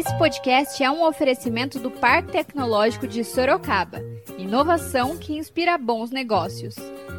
Esse 0.00 0.16
podcast 0.16 0.82
é 0.82 0.90
um 0.90 1.06
oferecimento 1.06 1.78
do 1.78 1.90
Parque 1.90 2.32
Tecnológico 2.32 3.06
de 3.06 3.22
Sorocaba. 3.22 4.00
Inovação 4.38 5.18
que 5.18 5.36
inspira 5.36 5.76
bons 5.76 6.10
negócios. 6.10 6.74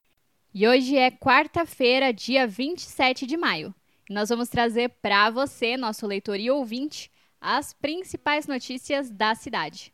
E 0.54 0.66
hoje 0.66 0.96
é 0.96 1.12
quarta-feira, 1.12 2.14
dia 2.14 2.48
27 2.48 3.28
de 3.28 3.36
maio. 3.36 3.76
E 4.10 4.14
nós 4.14 4.30
vamos 4.30 4.48
trazer 4.48 4.88
para 5.02 5.30
você, 5.30 5.76
nosso 5.76 6.08
leitor 6.08 6.40
e 6.40 6.50
ouvinte, 6.50 7.12
as 7.42 7.74
principais 7.74 8.48
notícias 8.48 9.12
da 9.12 9.36
cidade. 9.36 9.92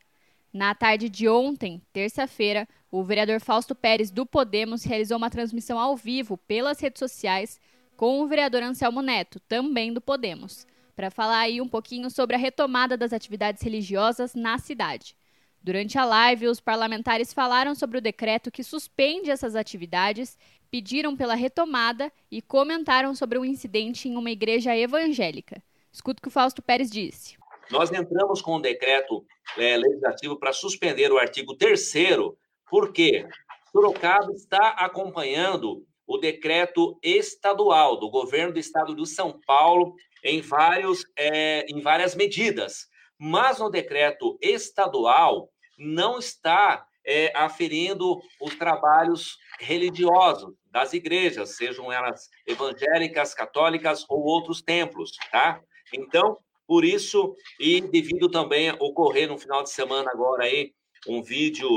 Na 0.53 0.75
tarde 0.75 1.09
de 1.09 1.27
ontem, 1.27 1.81
terça-feira, 1.91 2.67
o 2.91 3.03
vereador 3.03 3.41
Fausto 3.41 3.73
Pérez 3.73 4.11
do 4.11 4.23
Podemos 4.23 4.83
realizou 4.83 5.17
uma 5.17 5.31
transmissão 5.31 5.79
ao 5.79 5.97
vivo 5.97 6.37
pelas 6.37 6.79
redes 6.79 6.99
sociais 6.99 7.59
com 8.01 8.19
o 8.19 8.27
vereador 8.27 8.63
Anselmo 8.63 8.99
Neto, 9.03 9.39
também 9.41 9.93
do 9.93 10.01
Podemos, 10.01 10.65
para 10.95 11.11
falar 11.11 11.41
aí 11.41 11.61
um 11.61 11.67
pouquinho 11.67 12.09
sobre 12.09 12.35
a 12.35 12.39
retomada 12.39 12.97
das 12.97 13.13
atividades 13.13 13.61
religiosas 13.61 14.33
na 14.33 14.57
cidade. 14.57 15.15
Durante 15.61 15.99
a 15.99 16.03
live, 16.03 16.47
os 16.47 16.59
parlamentares 16.59 17.31
falaram 17.31 17.75
sobre 17.75 17.99
o 17.99 18.01
decreto 18.01 18.49
que 18.49 18.63
suspende 18.63 19.29
essas 19.29 19.55
atividades, 19.55 20.35
pediram 20.71 21.15
pela 21.15 21.35
retomada 21.35 22.11
e 22.31 22.41
comentaram 22.41 23.13
sobre 23.13 23.37
um 23.37 23.45
incidente 23.45 24.09
em 24.09 24.17
uma 24.17 24.31
igreja 24.31 24.75
evangélica. 24.75 25.61
Escuta 25.91 26.17
o 26.17 26.23
que 26.23 26.27
o 26.27 26.31
Fausto 26.31 26.63
Pérez 26.63 26.89
disse. 26.89 27.37
Nós 27.69 27.91
entramos 27.91 28.41
com 28.41 28.55
um 28.55 28.61
decreto 28.61 29.23
é, 29.55 29.77
legislativo 29.77 30.39
para 30.39 30.51
suspender 30.51 31.11
o 31.11 31.19
artigo 31.19 31.53
3 31.53 31.93
porque 32.67 33.27
Sorocaba 33.71 34.31
está 34.33 34.69
acompanhando 34.69 35.85
o 36.11 36.17
decreto 36.17 36.99
estadual 37.01 37.97
do 37.97 38.09
governo 38.09 38.51
do 38.51 38.59
estado 38.59 38.93
do 38.93 39.05
São 39.05 39.39
Paulo 39.47 39.95
em, 40.21 40.41
vários, 40.41 41.05
é, 41.17 41.65
em 41.69 41.79
várias 41.79 42.15
medidas. 42.15 42.87
Mas 43.17 43.59
no 43.59 43.69
decreto 43.69 44.37
estadual 44.41 45.49
não 45.77 46.19
está 46.19 46.85
é, 47.05 47.31
aferindo 47.33 48.19
os 48.41 48.55
trabalhos 48.55 49.37
religiosos 49.57 50.53
das 50.69 50.91
igrejas, 50.91 51.55
sejam 51.55 51.89
elas 51.89 52.27
evangélicas, 52.45 53.33
católicas 53.33 54.05
ou 54.09 54.21
outros 54.21 54.61
templos, 54.61 55.11
tá? 55.31 55.61
Então, 55.93 56.37
por 56.67 56.83
isso, 56.83 57.33
e 57.57 57.79
devido 57.79 58.29
também 58.29 58.69
a 58.69 58.75
ocorrer 58.75 59.29
no 59.29 59.37
final 59.37 59.63
de 59.63 59.69
semana 59.69 60.11
agora 60.11 60.43
aí, 60.43 60.73
um 61.07 61.23
vídeo 61.23 61.67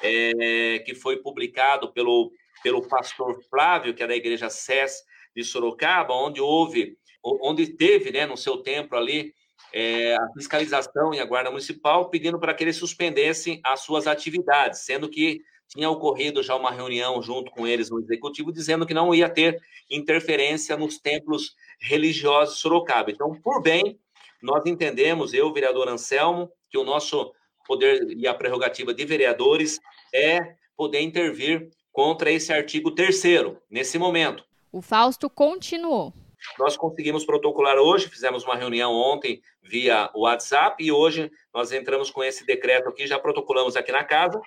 é, 0.00 0.78
que 0.80 0.94
foi 0.94 1.16
publicado 1.16 1.92
pelo, 1.92 2.30
pelo 2.62 2.86
pastor 2.86 3.42
Flávio, 3.48 3.94
que 3.94 4.02
é 4.02 4.06
da 4.06 4.16
igreja 4.16 4.50
SES 4.50 5.02
de 5.34 5.44
Sorocaba, 5.44 6.14
onde 6.14 6.40
houve, 6.40 6.96
onde 7.22 7.68
teve, 7.68 8.10
né, 8.10 8.26
no 8.26 8.36
seu 8.36 8.58
templo 8.58 8.96
ali, 8.96 9.32
é, 9.72 10.16
a 10.16 10.28
fiscalização 10.34 11.14
e 11.14 11.20
a 11.20 11.24
guarda 11.24 11.50
municipal 11.50 12.08
pedindo 12.10 12.38
para 12.38 12.54
que 12.54 12.64
eles 12.64 12.76
suspendessem 12.76 13.60
as 13.64 13.80
suas 13.80 14.06
atividades, 14.06 14.80
sendo 14.80 15.08
que 15.08 15.40
tinha 15.68 15.88
ocorrido 15.88 16.42
já 16.42 16.56
uma 16.56 16.72
reunião 16.72 17.22
junto 17.22 17.50
com 17.52 17.66
eles 17.66 17.90
no 17.90 18.00
executivo 18.00 18.52
dizendo 18.52 18.84
que 18.84 18.94
não 18.94 19.14
ia 19.14 19.28
ter 19.28 19.60
interferência 19.88 20.76
nos 20.76 20.98
templos 20.98 21.54
religiosos 21.80 22.56
de 22.56 22.60
Sorocaba. 22.60 23.10
Então, 23.10 23.40
por 23.40 23.62
bem, 23.62 23.98
nós 24.42 24.66
entendemos, 24.66 25.32
eu, 25.32 25.52
vereador 25.52 25.88
Anselmo, 25.88 26.50
que 26.68 26.76
o 26.76 26.84
nosso 26.84 27.32
poder 27.66 28.10
e 28.16 28.26
a 28.26 28.34
prerrogativa 28.34 28.92
de 28.92 29.04
vereadores 29.04 29.78
é 30.12 30.56
poder 30.76 31.00
intervir 31.02 31.70
contra 32.00 32.32
esse 32.32 32.50
artigo 32.50 32.90
terceiro 32.90 33.60
nesse 33.70 33.98
momento. 33.98 34.42
O 34.72 34.80
Fausto 34.80 35.28
continuou. 35.28 36.14
Nós 36.58 36.74
conseguimos 36.74 37.26
protocolar 37.26 37.76
hoje, 37.76 38.08
fizemos 38.08 38.42
uma 38.42 38.56
reunião 38.56 38.90
ontem 38.90 39.42
via 39.62 40.10
WhatsApp 40.14 40.82
e 40.82 40.90
hoje 40.90 41.30
nós 41.52 41.72
entramos 41.72 42.10
com 42.10 42.24
esse 42.24 42.46
decreto 42.46 42.88
aqui, 42.88 43.06
já 43.06 43.18
protocolamos 43.18 43.76
aqui 43.76 43.92
na 43.92 44.02
casa 44.02 44.40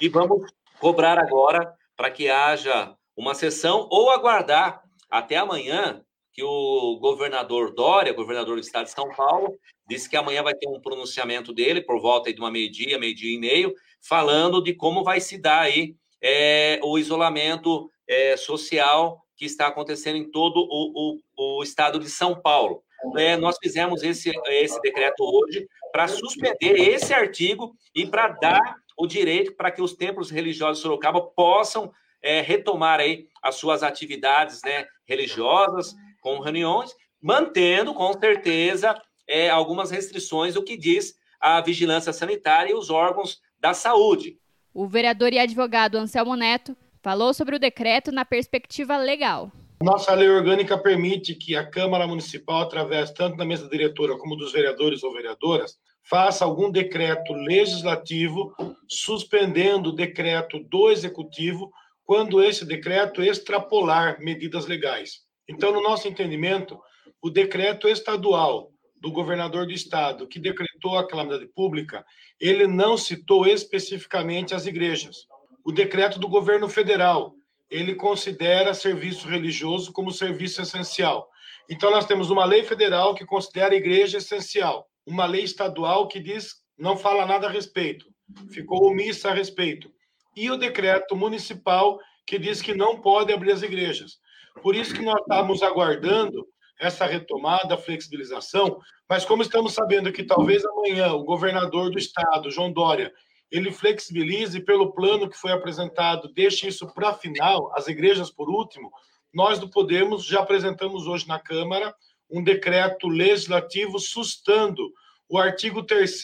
e 0.00 0.08
vamos 0.08 0.48
cobrar 0.78 1.18
agora 1.18 1.74
para 1.96 2.08
que 2.08 2.28
haja 2.30 2.94
uma 3.16 3.34
sessão 3.34 3.88
ou 3.90 4.08
aguardar 4.08 4.80
até 5.10 5.38
amanhã 5.38 6.04
que 6.32 6.44
o 6.44 6.98
governador 7.00 7.74
Dória, 7.74 8.12
governador 8.12 8.54
do 8.54 8.62
estado 8.62 8.84
de 8.84 8.92
São 8.92 9.08
Paulo, 9.08 9.58
disse 9.88 10.08
que 10.08 10.16
amanhã 10.16 10.40
vai 10.40 10.54
ter 10.54 10.68
um 10.68 10.80
pronunciamento 10.80 11.52
dele 11.52 11.80
por 11.82 12.00
volta 12.00 12.32
de 12.32 12.40
uma 12.40 12.50
meio-dia, 12.50 12.96
meio-dia 12.96 13.34
e 13.34 13.40
meio, 13.40 13.74
falando 14.00 14.62
de 14.62 14.72
como 14.72 15.02
vai 15.02 15.20
se 15.20 15.36
dar 15.36 15.62
aí 15.62 15.96
é, 16.22 16.78
o 16.82 16.98
isolamento 16.98 17.90
é, 18.06 18.36
social 18.36 19.20
que 19.36 19.44
está 19.44 19.66
acontecendo 19.66 20.16
em 20.16 20.30
todo 20.30 20.58
o, 20.58 21.18
o, 21.36 21.58
o 21.58 21.62
estado 21.62 21.98
de 21.98 22.08
São 22.08 22.40
Paulo. 22.40 22.82
É, 23.16 23.36
nós 23.36 23.56
fizemos 23.60 24.02
esse, 24.02 24.30
esse 24.46 24.80
decreto 24.80 25.24
hoje 25.24 25.66
para 25.90 26.06
suspender 26.06 26.78
esse 26.78 27.12
artigo 27.12 27.74
e 27.94 28.06
para 28.06 28.28
dar 28.28 28.76
o 28.96 29.06
direito 29.06 29.54
para 29.56 29.70
que 29.72 29.82
os 29.82 29.94
templos 29.94 30.30
religiosos 30.30 30.78
de 30.78 30.82
Sorocaba 30.82 31.20
possam 31.20 31.92
é, 32.22 32.40
retomar 32.40 33.00
aí 33.00 33.26
as 33.42 33.56
suas 33.56 33.82
atividades 33.82 34.60
né, 34.64 34.86
religiosas, 35.04 35.94
com 36.20 36.38
reuniões, 36.38 36.94
mantendo 37.20 37.92
com 37.92 38.12
certeza 38.12 38.94
é, 39.28 39.50
algumas 39.50 39.90
restrições, 39.90 40.54
o 40.54 40.62
que 40.62 40.76
diz 40.76 41.14
a 41.40 41.60
vigilância 41.60 42.12
sanitária 42.12 42.70
e 42.70 42.74
os 42.74 42.90
órgãos 42.90 43.40
da 43.58 43.74
saúde. 43.74 44.38
O 44.74 44.86
vereador 44.86 45.34
e 45.34 45.38
advogado 45.38 45.98
Anselmo 45.98 46.34
Neto 46.34 46.74
falou 47.02 47.34
sobre 47.34 47.56
o 47.56 47.58
decreto 47.58 48.10
na 48.10 48.24
perspectiva 48.24 48.96
legal. 48.96 49.52
Nossa 49.82 50.14
lei 50.14 50.28
orgânica 50.28 50.78
permite 50.78 51.34
que 51.34 51.54
a 51.54 51.68
Câmara 51.68 52.06
Municipal, 52.06 52.62
através 52.62 53.10
tanto 53.10 53.36
da 53.36 53.44
mesa 53.44 53.68
diretora 53.68 54.16
como 54.16 54.34
dos 54.34 54.50
vereadores 54.50 55.02
ou 55.02 55.12
vereadoras, 55.12 55.76
faça 56.08 56.44
algum 56.44 56.70
decreto 56.70 57.34
legislativo 57.34 58.54
suspendendo 58.88 59.90
o 59.90 59.94
decreto 59.94 60.58
do 60.58 60.90
executivo 60.90 61.70
quando 62.02 62.42
esse 62.42 62.64
decreto 62.64 63.22
extrapolar 63.22 64.20
medidas 64.20 64.66
legais. 64.66 65.20
Então, 65.46 65.70
no 65.70 65.82
nosso 65.82 66.08
entendimento, 66.08 66.78
o 67.20 67.28
decreto 67.28 67.88
estadual 67.88 68.71
do 69.02 69.10
governador 69.10 69.66
do 69.66 69.72
estado 69.72 70.28
que 70.28 70.38
decretou 70.38 70.96
a 70.96 71.06
calamidade 71.06 71.46
pública, 71.48 72.06
ele 72.40 72.68
não 72.68 72.96
citou 72.96 73.48
especificamente 73.48 74.54
as 74.54 74.64
igrejas. 74.64 75.26
O 75.64 75.72
decreto 75.72 76.20
do 76.20 76.28
governo 76.28 76.68
federal, 76.68 77.34
ele 77.68 77.96
considera 77.96 78.72
serviço 78.72 79.26
religioso 79.26 79.92
como 79.92 80.12
serviço 80.12 80.62
essencial. 80.62 81.28
Então 81.68 81.90
nós 81.90 82.06
temos 82.06 82.30
uma 82.30 82.44
lei 82.44 82.62
federal 82.62 83.12
que 83.12 83.26
considera 83.26 83.74
a 83.74 83.76
igreja 83.76 84.18
essencial, 84.18 84.86
uma 85.04 85.26
lei 85.26 85.42
estadual 85.42 86.06
que 86.06 86.20
diz 86.20 86.62
não 86.78 86.96
fala 86.96 87.26
nada 87.26 87.48
a 87.48 87.50
respeito, 87.50 88.06
ficou 88.52 88.86
omissa 88.86 89.30
a 89.30 89.34
respeito, 89.34 89.90
e 90.36 90.48
o 90.48 90.56
decreto 90.56 91.16
municipal 91.16 91.98
que 92.24 92.38
diz 92.38 92.62
que 92.62 92.72
não 92.72 93.00
pode 93.00 93.32
abrir 93.32 93.50
as 93.50 93.62
igrejas. 93.62 94.18
Por 94.62 94.76
isso 94.76 94.94
que 94.94 95.02
nós 95.02 95.20
estamos 95.22 95.60
aguardando 95.60 96.46
essa 96.78 97.06
retomada, 97.06 97.76
flexibilização, 97.76 98.80
mas 99.08 99.24
como 99.24 99.42
estamos 99.42 99.72
sabendo 99.72 100.12
que 100.12 100.24
talvez 100.24 100.64
amanhã 100.64 101.12
o 101.12 101.24
governador 101.24 101.90
do 101.90 101.98
estado, 101.98 102.50
João 102.50 102.72
Dória, 102.72 103.12
ele 103.50 103.70
flexibilize 103.70 104.58
pelo 104.60 104.92
plano 104.92 105.28
que 105.28 105.36
foi 105.36 105.52
apresentado, 105.52 106.32
deixe 106.32 106.68
isso 106.68 106.86
para 106.94 107.12
final, 107.12 107.70
as 107.76 107.86
igrejas 107.86 108.30
por 108.30 108.48
último, 108.48 108.90
nós 109.32 109.58
do 109.58 109.68
Podemos 109.68 110.24
já 110.24 110.40
apresentamos 110.40 111.06
hoje 111.06 111.28
na 111.28 111.38
Câmara 111.38 111.94
um 112.30 112.42
decreto 112.42 113.08
legislativo 113.08 113.98
sustando 113.98 114.90
o 115.28 115.38
artigo 115.38 115.82
3 115.82 116.22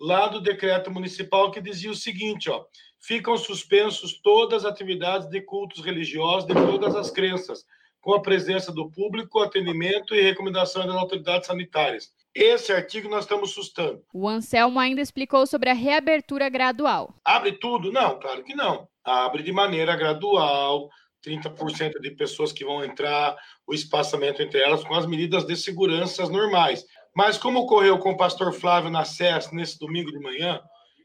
lá 0.00 0.28
do 0.28 0.40
decreto 0.40 0.90
municipal 0.90 1.50
que 1.50 1.60
dizia 1.60 1.90
o 1.90 1.96
seguinte, 1.96 2.50
ó, 2.50 2.64
ficam 2.98 3.36
suspensos 3.36 4.20
todas 4.20 4.64
as 4.64 4.72
atividades 4.72 5.28
de 5.28 5.40
cultos 5.40 5.84
religiosos 5.84 6.46
de 6.46 6.54
todas 6.54 6.94
as 6.96 7.10
crenças, 7.10 7.64
com 8.00 8.14
a 8.14 8.22
presença 8.22 8.72
do 8.72 8.90
público, 8.90 9.40
atendimento 9.40 10.14
e 10.14 10.22
recomendação 10.22 10.86
das 10.86 10.96
autoridades 10.96 11.46
sanitárias. 11.46 12.12
Esse 12.34 12.72
artigo 12.72 13.08
nós 13.08 13.24
estamos 13.24 13.52
sustando. 13.52 14.02
O 14.14 14.28
Anselmo 14.28 14.78
ainda 14.78 15.00
explicou 15.00 15.46
sobre 15.46 15.68
a 15.68 15.74
reabertura 15.74 16.48
gradual. 16.48 17.14
Abre 17.24 17.52
tudo? 17.52 17.92
Não, 17.92 18.18
claro 18.20 18.44
que 18.44 18.54
não. 18.54 18.88
Abre 19.04 19.42
de 19.42 19.52
maneira 19.52 19.96
gradual, 19.96 20.88
30% 21.26 22.00
de 22.00 22.10
pessoas 22.12 22.52
que 22.52 22.64
vão 22.64 22.84
entrar, 22.84 23.36
o 23.66 23.74
espaçamento 23.74 24.42
entre 24.42 24.60
elas 24.60 24.84
com 24.84 24.94
as 24.94 25.06
medidas 25.06 25.44
de 25.44 25.56
segurança 25.56 26.28
normais. 26.28 26.84
Mas 27.14 27.36
como 27.36 27.60
ocorreu 27.60 27.98
com 27.98 28.12
o 28.12 28.16
pastor 28.16 28.52
Flávio 28.52 28.90
na 28.90 29.04
SES 29.04 29.50
nesse 29.52 29.78
domingo 29.78 30.12
de 30.12 30.20
manhã, 30.20 30.60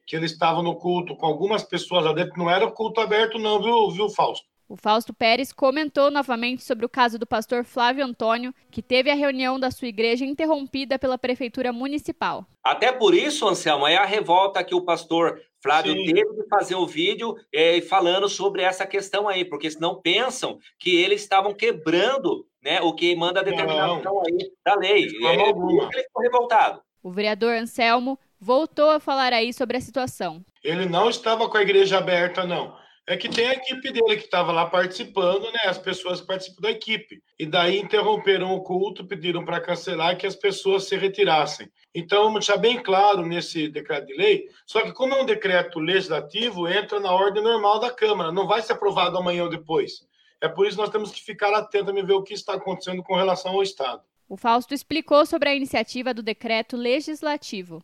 que 0.06 0.16
ele 0.16 0.26
estava 0.26 0.62
no 0.62 0.76
culto 0.76 1.16
com 1.16 1.26
algumas 1.26 1.64
pessoas 1.64 2.06
lá 2.06 2.14
dentro, 2.14 2.38
não 2.38 2.50
era 2.50 2.70
culto 2.70 3.02
aberto 3.02 3.40
não, 3.40 3.62
viu, 3.62 3.90
viu 3.90 4.10
Fausto? 4.10 4.46
O 4.68 4.76
Fausto 4.76 5.14
Pérez 5.14 5.54
comentou 5.54 6.10
novamente 6.10 6.64
sobre 6.64 6.86
o 6.86 6.90
caso 6.90 7.20
do 7.20 7.28
pastor 7.28 7.64
Flávio 7.64 8.04
Antônio, 8.04 8.54
que 8.72 8.82
teve 8.82 9.12
a 9.12 9.16
reunião 9.16 9.60
da 9.60 9.70
sua 9.70 9.88
igreja 9.88 10.26
interrompida 10.26 10.98
pela 10.98 11.20
prefeitura 11.20 11.72
municipal. 11.72 12.48
Até 12.64 12.92
por 12.92 13.14
isso, 13.14 13.48
Anselmo, 13.48 13.86
é 13.86 13.96
a 13.96 14.06
revolta 14.06 14.64
que 14.64 14.74
o 14.74 14.82
pastor 14.82 15.40
Flávio 15.62 15.94
Sim. 15.94 16.06
teve 16.06 16.34
de 16.34 16.48
fazer 16.50 16.76
o 16.76 16.88
vídeo 16.88 17.36
é, 17.54 17.80
falando 17.82 18.28
sobre 18.28 18.64
essa 18.64 18.88
questão 18.88 19.28
aí, 19.28 19.46
porque 19.46 19.70
senão 19.70 20.02
pensam 20.02 20.58
que 20.80 20.96
eles 20.96 21.22
estavam 21.22 21.54
quebrando 21.54 22.48
né, 22.64 22.82
o 22.82 22.92
que 22.92 23.16
manda 23.16 23.42
a 23.42 23.44
determinação 23.44 24.20
aí 24.22 24.52
da 24.66 24.76
lei. 24.76 25.06
É, 25.06 25.34
ele 25.34 26.04
ficou 26.04 26.24
revoltado. 26.24 26.82
O 27.04 27.12
vereador 27.12 27.54
Anselmo 27.54 28.18
voltou 28.40 28.90
a 28.90 29.00
falar 29.00 29.32
aí 29.32 29.54
sobre 29.54 29.78
a 29.78 29.82
situação. 29.82 30.44
Ele 30.64 30.88
não 30.88 31.08
estava 31.08 31.48
com 31.48 31.56
a 31.56 31.62
igreja 31.62 32.00
aberta, 32.00 32.44
não 32.48 32.84
é 33.08 33.16
que 33.16 33.30
tem 33.30 33.48
a 33.48 33.54
equipe 33.54 33.92
dele 33.92 34.18
que 34.18 34.26
estava 34.26 34.52
lá 34.52 34.66
participando, 34.66 35.52
né? 35.52 35.62
As 35.66 35.78
pessoas 35.78 36.22
que 36.22 36.28
participam 36.28 36.62
da 36.62 36.72
equipe. 36.72 37.22
E 37.38 37.46
daí 37.46 37.80
interromperam 37.80 38.54
o 38.54 38.62
culto, 38.62 39.06
pediram 39.06 39.46
para 39.46 39.62
cancelar 39.62 40.18
que 40.18 40.26
as 40.26 40.36
pessoas 40.36 40.86
se 40.86 40.98
retirassem. 40.98 41.70
Então, 41.94 42.24
vamos 42.24 42.46
deixar 42.46 42.58
bem 42.58 42.82
claro 42.82 43.26
nesse 43.26 43.68
decreto 43.68 44.08
de 44.08 44.16
lei, 44.16 44.50
só 44.66 44.82
que 44.82 44.92
como 44.92 45.14
é 45.14 45.22
um 45.22 45.26
decreto 45.26 45.80
legislativo, 45.80 46.68
entra 46.68 47.00
na 47.00 47.12
ordem 47.12 47.44
normal 47.44 47.80
da 47.80 47.92
Câmara, 47.92 48.32
não 48.32 48.48
vai 48.48 48.62
ser 48.62 48.74
aprovado 48.74 49.18
amanhã 49.18 49.44
ou 49.44 49.50
depois. 49.50 50.06
É 50.42 50.50
por 50.50 50.66
isso 50.66 50.76
que 50.76 50.82
nós 50.82 50.92
temos 50.92 51.12
que 51.12 51.24
ficar 51.24 51.54
atentos 51.54 51.96
a 51.96 52.06
ver 52.06 52.14
o 52.14 52.24
que 52.24 52.34
está 52.34 52.56
acontecendo 52.56 53.04
com 53.04 53.16
relação 53.16 53.52
ao 53.52 53.64
Estado. 53.64 54.02
O 54.28 54.36
Fausto 54.36 54.74
explicou 54.74 55.24
sobre 55.26 55.50
a 55.50 55.56
iniciativa 55.56 56.12
do 56.12 56.24
decreto 56.24 56.76
legislativo. 56.76 57.84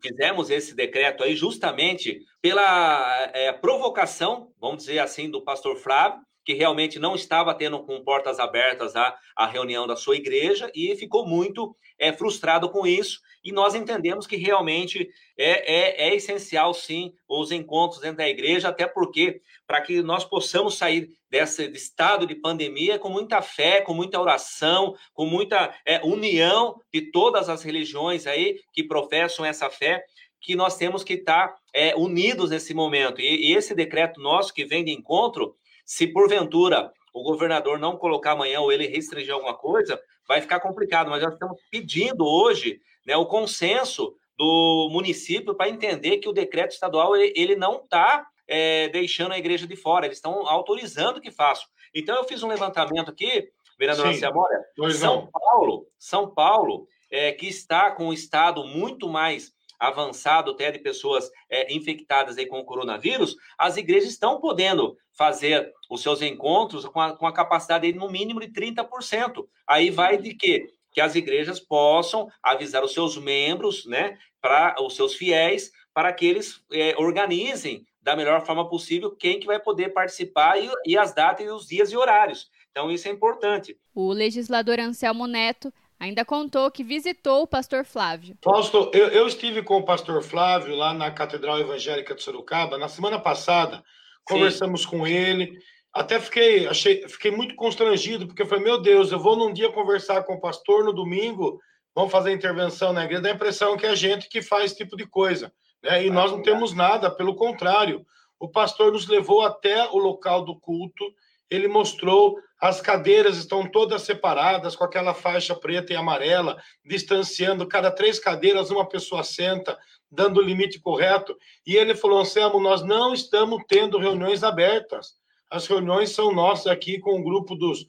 Fizemos 0.00 0.50
esse 0.50 0.74
decreto 0.74 1.22
aí 1.22 1.36
justamente 1.36 2.20
pela 2.42 3.30
é, 3.32 3.52
provocação, 3.52 4.52
vamos 4.60 4.78
dizer 4.78 4.98
assim, 4.98 5.30
do 5.30 5.42
pastor 5.42 5.76
Flávio, 5.76 6.20
que 6.44 6.54
realmente 6.54 6.98
não 6.98 7.14
estava 7.14 7.54
tendo 7.54 7.80
com 7.80 8.02
portas 8.02 8.38
abertas 8.38 8.96
a, 8.96 9.16
a 9.36 9.46
reunião 9.46 9.86
da 9.86 9.96
sua 9.96 10.16
igreja 10.16 10.70
e 10.74 10.94
ficou 10.96 11.26
muito 11.26 11.76
é, 11.98 12.12
frustrado 12.12 12.70
com 12.70 12.86
isso. 12.86 13.20
E 13.42 13.52
nós 13.52 13.74
entendemos 13.74 14.26
que 14.26 14.36
realmente 14.36 15.08
é, 15.38 16.06
é, 16.06 16.08
é 16.08 16.14
essencial, 16.14 16.74
sim, 16.74 17.12
os 17.28 17.50
encontros 17.50 18.00
dentro 18.00 18.18
da 18.18 18.28
igreja, 18.28 18.68
até 18.68 18.86
porque 18.86 19.40
para 19.66 19.80
que 19.80 20.02
nós 20.02 20.24
possamos 20.24 20.76
sair 20.76 21.10
desse 21.30 21.64
estado 21.70 22.26
de 22.26 22.34
pandemia 22.34 22.98
com 22.98 23.08
muita 23.08 23.40
fé, 23.40 23.80
com 23.80 23.94
muita 23.94 24.20
oração, 24.20 24.94
com 25.14 25.24
muita 25.24 25.74
é, 25.86 26.00
união 26.04 26.78
de 26.92 27.10
todas 27.10 27.48
as 27.48 27.62
religiões 27.62 28.26
aí 28.26 28.60
que 28.72 28.82
professam 28.82 29.44
essa 29.44 29.70
fé, 29.70 30.04
que 30.40 30.54
nós 30.54 30.76
temos 30.76 31.04
que 31.04 31.14
estar 31.14 31.54
é, 31.72 31.94
unidos 31.94 32.50
nesse 32.50 32.74
momento. 32.74 33.20
E, 33.20 33.50
e 33.50 33.54
esse 33.54 33.74
decreto 33.74 34.20
nosso 34.20 34.52
que 34.52 34.64
vem 34.64 34.84
de 34.84 34.90
encontro, 34.90 35.54
se 35.90 36.06
porventura 36.06 36.92
o 37.12 37.24
governador 37.24 37.76
não 37.76 37.96
colocar 37.96 38.30
amanhã 38.30 38.60
ou 38.60 38.70
ele 38.70 38.86
restringir 38.86 39.34
alguma 39.34 39.54
coisa, 39.54 40.00
vai 40.26 40.40
ficar 40.40 40.60
complicado. 40.60 41.10
Mas 41.10 41.20
nós 41.20 41.32
estamos 41.32 41.60
pedindo 41.68 42.24
hoje 42.24 42.80
né, 43.04 43.16
o 43.16 43.26
consenso 43.26 44.14
do 44.38 44.88
município 44.92 45.52
para 45.52 45.68
entender 45.68 46.18
que 46.18 46.28
o 46.28 46.32
decreto 46.32 46.70
estadual 46.70 47.16
ele, 47.16 47.32
ele 47.34 47.56
não 47.56 47.82
está 47.82 48.24
é, 48.46 48.88
deixando 48.90 49.32
a 49.32 49.38
igreja 49.38 49.66
de 49.66 49.74
fora, 49.74 50.06
eles 50.06 50.18
estão 50.18 50.46
autorizando 50.46 51.20
que 51.20 51.32
façam. 51.32 51.66
Então, 51.92 52.14
eu 52.14 52.22
fiz 52.22 52.40
um 52.44 52.48
levantamento 52.48 53.10
aqui, 53.10 53.48
vereadora 53.76 54.14
Ciamora, 54.14 54.64
São 54.92 55.26
Paulo, 55.26 55.88
São 55.98 56.32
Paulo, 56.32 56.86
é, 57.10 57.32
que 57.32 57.48
está 57.48 57.90
com 57.90 58.06
um 58.06 58.12
estado 58.12 58.62
muito 58.64 59.08
mais 59.08 59.52
avançado 59.80 60.50
até 60.50 60.70
de 60.70 60.78
pessoas 60.78 61.30
é, 61.48 61.74
infectadas 61.74 62.36
aí 62.36 62.44
com 62.44 62.60
o 62.60 62.64
coronavírus, 62.64 63.34
as 63.56 63.78
igrejas 63.78 64.10
estão 64.10 64.38
podendo 64.38 64.96
fazer 65.12 65.72
os 65.90 66.02
seus 66.02 66.20
encontros 66.20 66.84
com 66.84 67.00
a, 67.00 67.16
com 67.16 67.26
a 67.26 67.32
capacidade 67.32 67.90
de, 67.90 67.98
no 67.98 68.10
mínimo 68.10 68.40
de 68.40 68.48
30%. 68.48 69.46
Aí 69.66 69.90
vai 69.90 70.18
de 70.18 70.34
quê? 70.34 70.66
Que 70.92 71.00
as 71.00 71.14
igrejas 71.14 71.58
possam 71.58 72.28
avisar 72.42 72.84
os 72.84 72.92
seus 72.92 73.16
membros, 73.16 73.86
né, 73.86 74.18
para 74.40 74.76
os 74.82 74.94
seus 74.94 75.14
fiéis, 75.14 75.72
para 75.94 76.12
que 76.12 76.26
eles 76.26 76.62
é, 76.70 76.94
organizem 76.98 77.84
da 78.02 78.14
melhor 78.14 78.44
forma 78.44 78.68
possível 78.68 79.10
quem 79.10 79.40
que 79.40 79.46
vai 79.46 79.60
poder 79.60 79.90
participar 79.90 80.58
e, 80.58 80.70
e 80.86 80.96
as 80.96 81.12
datas 81.14 81.46
e 81.46 81.48
os 81.50 81.66
dias 81.66 81.90
e 81.90 81.96
horários. 81.96 82.50
Então, 82.70 82.90
isso 82.90 83.08
é 83.08 83.10
importante. 83.10 83.76
O 83.94 84.12
legislador 84.12 84.78
Anselmo 84.78 85.26
Neto 85.26 85.72
Ainda 86.00 86.24
contou 86.24 86.70
que 86.70 86.82
visitou 86.82 87.42
o 87.42 87.46
pastor 87.46 87.84
Flávio. 87.84 88.34
Fausto, 88.42 88.90
eu, 88.94 89.08
eu, 89.08 89.26
estive 89.26 89.62
com 89.62 89.76
o 89.76 89.84
pastor 89.84 90.22
Flávio 90.22 90.74
lá 90.74 90.94
na 90.94 91.10
Catedral 91.10 91.60
Evangélica 91.60 92.14
de 92.14 92.22
Sorocaba 92.22 92.78
na 92.78 92.88
semana 92.88 93.18
passada. 93.18 93.84
Conversamos 94.24 94.82
Sim. 94.82 94.88
com 94.88 95.06
ele. 95.06 95.58
Até 95.92 96.18
fiquei, 96.18 96.66
achei, 96.66 97.06
fiquei 97.06 97.30
muito 97.30 97.54
constrangido, 97.54 98.26
porque 98.26 98.46
falei, 98.46 98.64
meu 98.64 98.80
Deus, 98.80 99.12
eu 99.12 99.18
vou 99.18 99.36
num 99.36 99.52
dia 99.52 99.70
conversar 99.70 100.22
com 100.22 100.34
o 100.34 100.40
pastor, 100.40 100.84
no 100.84 100.92
domingo, 100.94 101.60
vamos 101.94 102.10
fazer 102.10 102.32
intervenção 102.32 102.94
na 102.94 103.04
igreja, 103.04 103.22
dá 103.22 103.28
a 103.28 103.34
impressão 103.34 103.76
que 103.76 103.84
é 103.84 103.90
a 103.90 103.94
gente 103.94 104.28
que 104.28 104.40
faz 104.40 104.66
esse 104.66 104.76
tipo 104.76 104.96
de 104.96 105.04
coisa. 105.04 105.52
Né? 105.82 106.06
E 106.06 106.08
ah, 106.08 106.12
nós 106.12 106.30
não 106.30 106.40
temos 106.40 106.72
nada, 106.72 107.10
pelo 107.10 107.34
contrário. 107.34 108.06
O 108.38 108.48
pastor 108.48 108.92
nos 108.92 109.06
levou 109.06 109.42
até 109.42 109.86
o 109.88 109.98
local 109.98 110.46
do 110.46 110.58
culto, 110.58 111.04
ele 111.50 111.68
mostrou 111.68 112.38
as 112.60 112.80
cadeiras 112.80 113.38
estão 113.38 113.66
todas 113.66 114.02
separadas 114.02 114.76
com 114.76 114.84
aquela 114.84 115.14
faixa 115.14 115.54
preta 115.54 115.94
e 115.94 115.96
amarela, 115.96 116.58
distanciando 116.84 117.66
cada 117.66 117.90
três 117.90 118.18
cadeiras 118.18 118.70
uma 118.70 118.86
pessoa 118.86 119.24
senta, 119.24 119.78
dando 120.10 120.38
o 120.38 120.42
limite 120.42 120.78
correto. 120.78 121.34
E 121.66 121.74
ele 121.74 121.94
falou: 121.94 122.20
Anselmo, 122.20 122.60
nós 122.60 122.82
não 122.82 123.14
estamos 123.14 123.62
tendo 123.66 123.98
reuniões 123.98 124.44
abertas. 124.44 125.14
As 125.48 125.66
reuniões 125.66 126.10
são 126.10 126.32
nossas 126.32 126.66
aqui 126.66 126.98
com 126.98 127.18
o 127.18 127.24
grupo 127.24 127.54
dos. 127.54 127.86